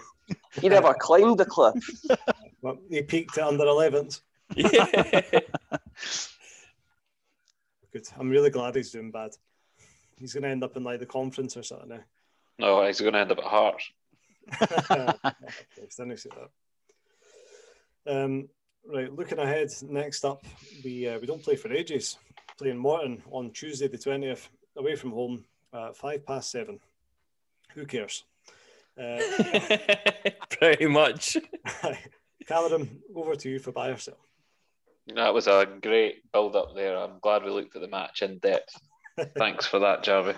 [0.61, 1.75] He never climbed the cliff.
[2.63, 4.23] Well, he peaked at under 11s.
[4.57, 5.21] Yeah.
[7.93, 8.09] Good.
[8.19, 9.31] I'm really glad he's doing bad.
[10.19, 12.01] He's going to end up in like the conference or something now.
[12.59, 13.93] No, he's going to end up at Hearts.
[14.61, 16.31] Yes, didn't say
[18.07, 18.25] that.
[18.25, 18.49] Um,
[18.87, 19.71] right, looking ahead.
[19.83, 20.45] Next up,
[20.85, 22.17] we uh, we don't play for ages.
[22.59, 26.81] Playing Morton on Tuesday the twentieth, away from home, uh, five past seven.
[27.75, 28.25] Who cares?
[28.99, 29.21] Uh,
[30.51, 31.37] pretty much.
[32.49, 34.17] Cameron, over to you for buy or sell.
[35.15, 36.97] That was a great build up there.
[36.97, 38.75] I'm glad we looked at the match in depth.
[39.37, 40.35] Thanks for that, Jarvie.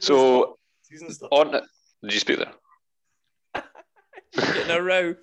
[0.00, 1.28] So Season stuff.
[1.32, 3.64] on, did you speak there?
[4.32, 5.14] Getting a row.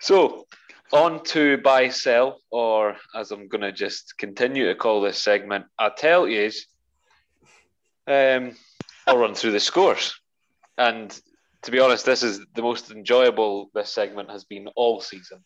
[0.00, 0.46] So
[0.92, 5.66] on to buy sell, or as I'm going to just continue to call this segment,
[5.78, 6.66] I tell yous,
[8.06, 8.56] um,
[9.06, 10.18] I'll run through the scores.
[10.76, 11.10] And
[11.62, 15.44] to be honest, this is the most enjoyable this segment has been all season.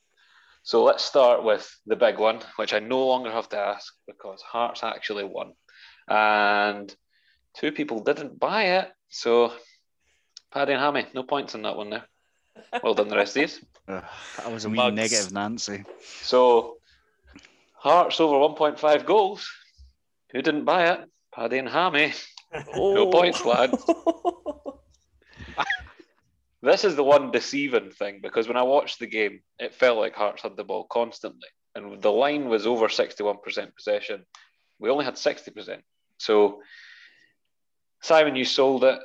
[0.63, 4.41] So let's start with the big one, which I no longer have to ask because
[4.41, 5.53] Hearts actually won.
[6.09, 6.95] And
[7.55, 8.93] two people didn't buy it.
[9.11, 9.53] So
[10.53, 12.05] Paddy and Hammy, no points on that one there.
[12.83, 13.61] Well done, the rest of these.
[13.89, 14.05] Ugh,
[14.39, 14.97] that was a wee Mugs.
[14.97, 15.85] negative Nancy.
[16.23, 16.77] So
[17.77, 19.51] Hearts over 1.5 goals.
[20.33, 21.01] Who didn't buy it?
[21.35, 22.13] Paddy and Hammy.
[22.75, 23.11] Oh.
[23.11, 23.75] points, lad.
[26.65, 30.15] This is the one deceiving thing because when I watched the game, it felt like
[30.15, 31.49] Hearts had the ball constantly.
[31.75, 34.25] And the line was over 61% possession.
[34.79, 35.83] We only had 60%.
[36.17, 36.63] So,
[38.01, 38.99] Simon, you sold it.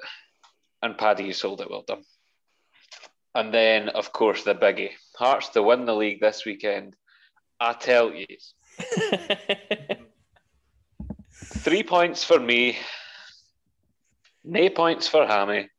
[0.81, 1.69] And Paddy, you sold it.
[1.69, 2.03] Well done.
[3.35, 4.91] And then, of course, the biggie.
[5.15, 6.95] Hearts to win the league this weekend.
[7.59, 8.25] I tell you,
[11.33, 12.77] three points for me,
[14.45, 15.69] no points for Hammy,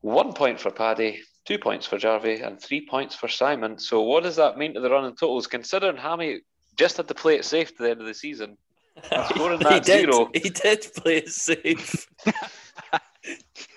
[0.00, 3.78] one point for Paddy, two points for Jarvie, and three points for Simon.
[3.78, 5.46] So, what does that mean to the running totals?
[5.46, 6.40] Considering Hammy
[6.76, 8.56] just had to play it safe to the end of the season,
[9.28, 9.84] scoring he did.
[9.84, 10.30] zero.
[10.32, 12.06] He did play it safe.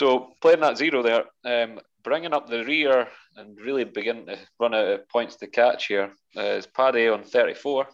[0.00, 4.72] So playing that zero there, um, bringing up the rear and really beginning to run
[4.72, 7.86] out of points to catch here uh, is Paddy on 34.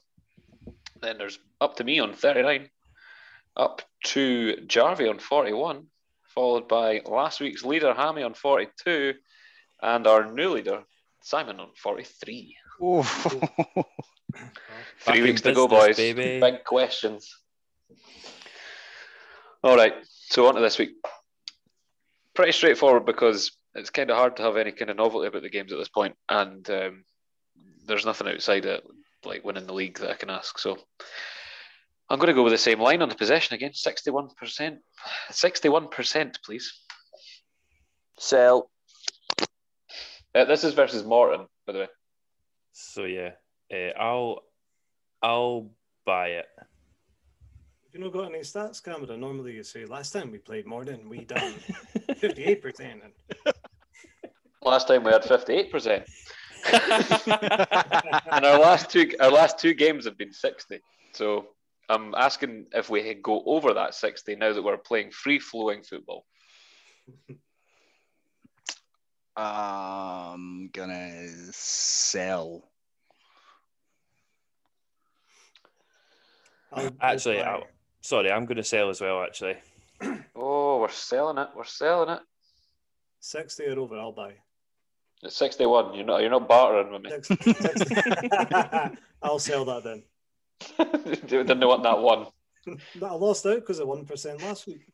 [1.03, 2.71] Then there's up to me on 39.
[3.57, 5.87] Up to Jarvie on 41.
[6.33, 9.15] Followed by last week's leader, Hammy on 42.
[9.83, 10.85] And our new leader,
[11.23, 12.57] Simon on 43.
[12.83, 13.03] Oh,
[15.01, 15.97] Three Back weeks to go, boys.
[15.97, 16.39] baby.
[16.39, 17.37] Big questions.
[19.65, 20.93] All right, so on to this week.
[22.37, 25.49] Pretty straightforward because it's kind of hard to have any kind of novelty about the
[25.49, 27.05] games at this point, and um,
[27.87, 28.85] there's nothing outside it
[29.25, 30.59] like winning the league that I can ask.
[30.59, 30.77] So
[32.11, 34.81] I'm going to go with the same line on the possession again, sixty-one percent,
[35.31, 36.79] sixty-one percent, please.
[38.19, 38.71] Sell.
[40.35, 41.89] Uh, this is versus Morton, by the way.
[42.73, 43.31] So yeah,
[43.73, 44.43] uh, I'll
[45.23, 45.71] I'll
[46.05, 46.47] buy it.
[47.97, 49.21] Have you not got any stats, Cameron?
[49.21, 51.55] Normally you say, last time we played Morton, we done
[52.11, 52.81] 58%.
[52.81, 53.55] And
[54.63, 56.05] Last time we had fifty-eight percent.
[56.73, 60.81] and our last two our last two games have been 60
[61.13, 61.47] so
[61.89, 66.27] i'm asking if we go over that 60 now that we're playing free flowing football
[69.37, 72.69] I'm gonna sell.
[76.73, 77.65] I'll- I'll Actually, I'll,
[78.07, 79.23] sorry, I'm going to sell as well.
[79.23, 79.57] Actually,
[80.37, 82.21] oh we're selling it we're selling it
[83.21, 84.35] 60 or over, I'll buy.
[85.23, 87.95] it's 61 you're not you're not bartering with me 60, 60.
[89.23, 90.03] I'll sell that then.
[91.27, 92.27] didn't want that one
[93.03, 94.87] I lost out because of 1% last week.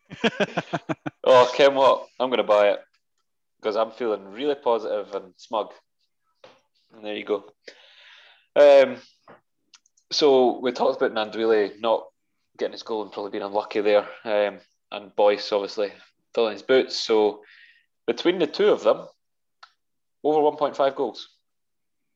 [1.24, 2.80] oh Ken, what i'm going to buy it
[3.60, 5.72] because i'm feeling really positive and smug
[6.94, 7.44] and there you go
[8.56, 8.96] um
[10.10, 12.06] so we talked about Gnanduillet not
[12.62, 14.58] getting his goal and probably being unlucky there um
[14.92, 15.92] and Boyce obviously
[16.34, 17.42] filling his boots so
[18.06, 19.06] between the two of them
[20.24, 21.28] over 1.5 goals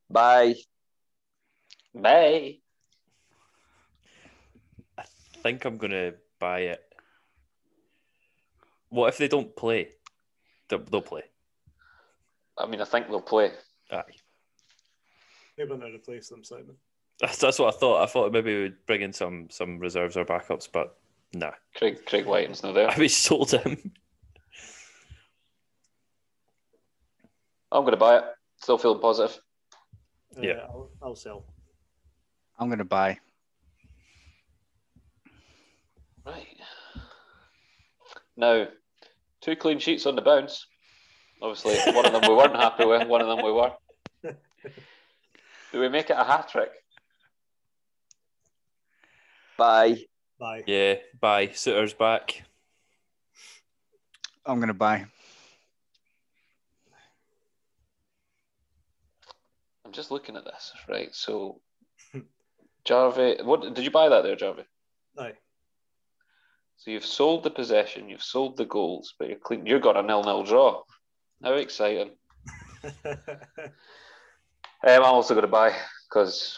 [0.09, 0.55] Bye.
[1.94, 2.59] Bye.
[4.99, 5.05] I
[5.42, 6.82] think I'm going to buy it.
[8.88, 9.88] What if they don't play?
[10.68, 11.22] They'll, they'll play.
[12.59, 13.51] I mean, I think they'll play.
[13.90, 14.03] Aye.
[15.57, 16.76] They're going to replace them, Simon.
[17.20, 18.02] That's, that's what I thought.
[18.02, 20.96] I thought maybe we'd bring in some some reserves or backups, but
[21.32, 21.52] nah.
[21.74, 22.90] Craig Craig Wighton's not there.
[22.98, 23.92] We sold him.
[27.72, 28.24] I'm going to buy it.
[28.58, 29.38] Still feeling positive.
[30.36, 30.60] Uh, Yeah.
[30.68, 31.44] I'll, I'll sell.
[32.58, 33.18] I'm gonna buy.
[36.24, 36.46] Right.
[38.36, 38.66] Now,
[39.40, 40.66] two clean sheets on the bounce.
[41.42, 43.72] Obviously, one of them we weren't happy with, one of them we were.
[45.72, 46.70] Do we make it a hat trick?
[49.57, 50.04] Bye.
[50.38, 50.64] Bye.
[50.66, 51.48] Yeah, bye.
[51.48, 52.42] Souttar's back.
[54.44, 55.07] I'm gonna buy.
[59.84, 61.14] I'm just looking at this, right?
[61.14, 61.61] So,
[62.84, 64.64] Jarvie, what did you buy that there, Jarvie?
[65.16, 65.32] No.
[66.78, 69.64] So you've sold the possession, you've sold the goals, but you're clean.
[69.64, 70.82] You've got a nil-nil draw.
[71.42, 72.11] How exciting!
[74.86, 75.74] Um, I'm also going to buy
[76.09, 76.57] because,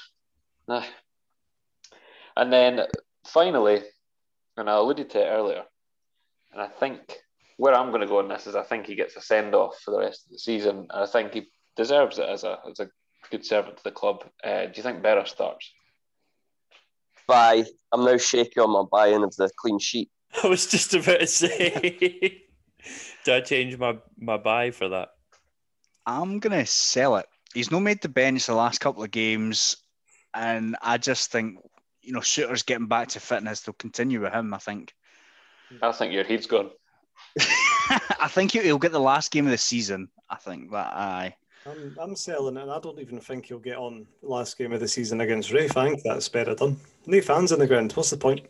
[2.38, 2.80] and then
[3.26, 3.82] finally,
[4.56, 5.64] and I alluded to it earlier,
[6.52, 7.00] and I think
[7.58, 9.78] where I'm going to go on this is I think he gets a send off
[9.84, 10.86] for the rest of the season.
[10.90, 12.88] And I think he deserves it as a as a
[13.30, 14.24] good servant to the club.
[14.42, 15.70] Uh, do you think Berra starts?
[17.26, 17.64] Bye.
[17.92, 20.10] I'm now shaky on my buy-in of the clean sheet.
[20.42, 22.42] I was just about to say.
[23.24, 25.08] Do I change my, my buy for that?
[26.06, 27.26] I'm gonna sell it.
[27.52, 29.76] He's not made the bench the last couple of games,
[30.32, 31.58] and I just think
[32.08, 33.60] you know Souttar's getting back to fitness.
[33.60, 34.54] They'll continue with him.
[34.54, 34.94] I think.
[35.82, 36.70] I think your head's gone.
[38.18, 40.08] I think he'll he'll get the last game of the season.
[40.30, 41.36] I think that aye.
[41.66, 44.72] I'm, I'm selling it, and I don't even think he'll get on the last game
[44.72, 45.76] of the season against Raith.
[45.76, 46.78] I think that's better done.
[47.04, 47.92] No fans in the ground.
[47.92, 48.46] What's the point?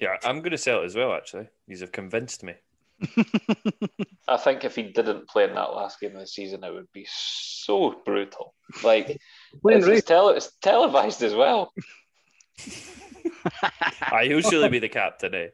[0.00, 1.48] Yeah, I'm going to sell it as well, actually.
[1.68, 2.54] These have convinced me.
[4.28, 6.90] I think if he didn't play in that last game of the season, it would
[6.94, 8.54] be so brutal.
[8.82, 9.20] Like
[9.60, 9.98] Playing Raith.
[9.98, 11.72] it's, tele- it's televised as well.
[14.12, 15.48] I he'll be the captain, eh?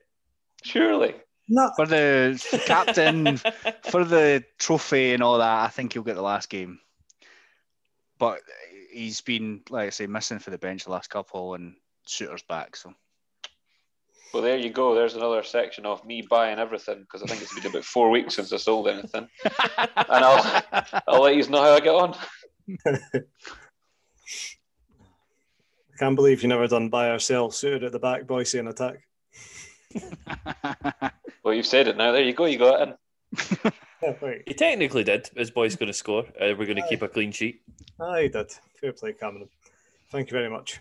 [0.64, 1.14] Surely.
[1.48, 3.36] No, For the captain,
[3.82, 6.78] for the trophy and all that, I think he'll get the last game.
[8.18, 8.40] But
[8.92, 11.74] he's been, like I say, missing for the bench the last couple, and
[12.06, 12.76] Souttar's back.
[12.76, 12.94] So
[14.32, 14.94] Well, there you go.
[14.94, 18.36] There's another section of me buying everything because I think it's been about four weeks
[18.36, 20.62] since I sold anything, and I'll
[21.08, 22.16] I'll let you know how I get on.
[26.02, 27.50] I can't believe you never done buy or sell.
[27.50, 29.06] Souttar at the back, Boyce and attack.
[31.44, 32.12] Well, you've said it now.
[32.12, 32.46] There you go.
[32.46, 32.96] You got it
[33.64, 33.72] in.
[34.02, 34.34] Yeah.
[34.46, 35.30] He technically did.
[35.36, 36.24] His boy's going to score.
[36.40, 37.62] Uh, we're going to keep a clean sheet.
[38.00, 38.50] I did.
[38.80, 39.48] Fair play, Cameron.
[40.10, 40.80] Thank you very much.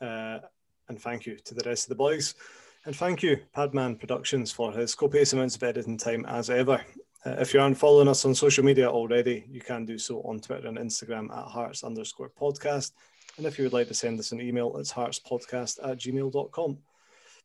[0.00, 0.38] Uh,
[0.88, 2.36] and thank you to the rest of the boys.
[2.84, 6.80] And thank you, Padman Productions, for his copious amounts of editing time as ever.
[7.26, 10.38] Uh, if you aren't following us on social media already, you can do so on
[10.38, 12.92] Twitter and Instagram at hearts underscore podcast.
[13.40, 16.78] And if you would like to send us an email, it's heartspodcast at gmail.com.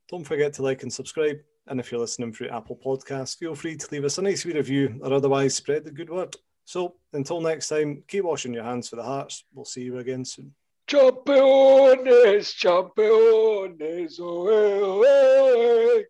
[0.10, 1.38] Don't forget to like and subscribe.
[1.68, 4.52] And if you're listening through Apple Podcasts, feel free to leave us a nice wee
[4.52, 6.36] review or otherwise spread the good word.
[6.66, 9.46] So until next time, keep washing your hands for the hearts.
[9.54, 10.54] We'll see you again soon.
[10.86, 16.04] Champions, champions, oh, oh,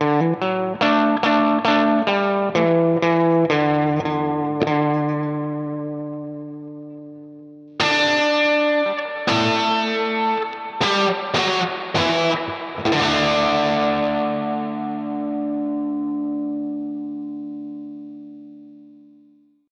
[0.00, 0.87] oh.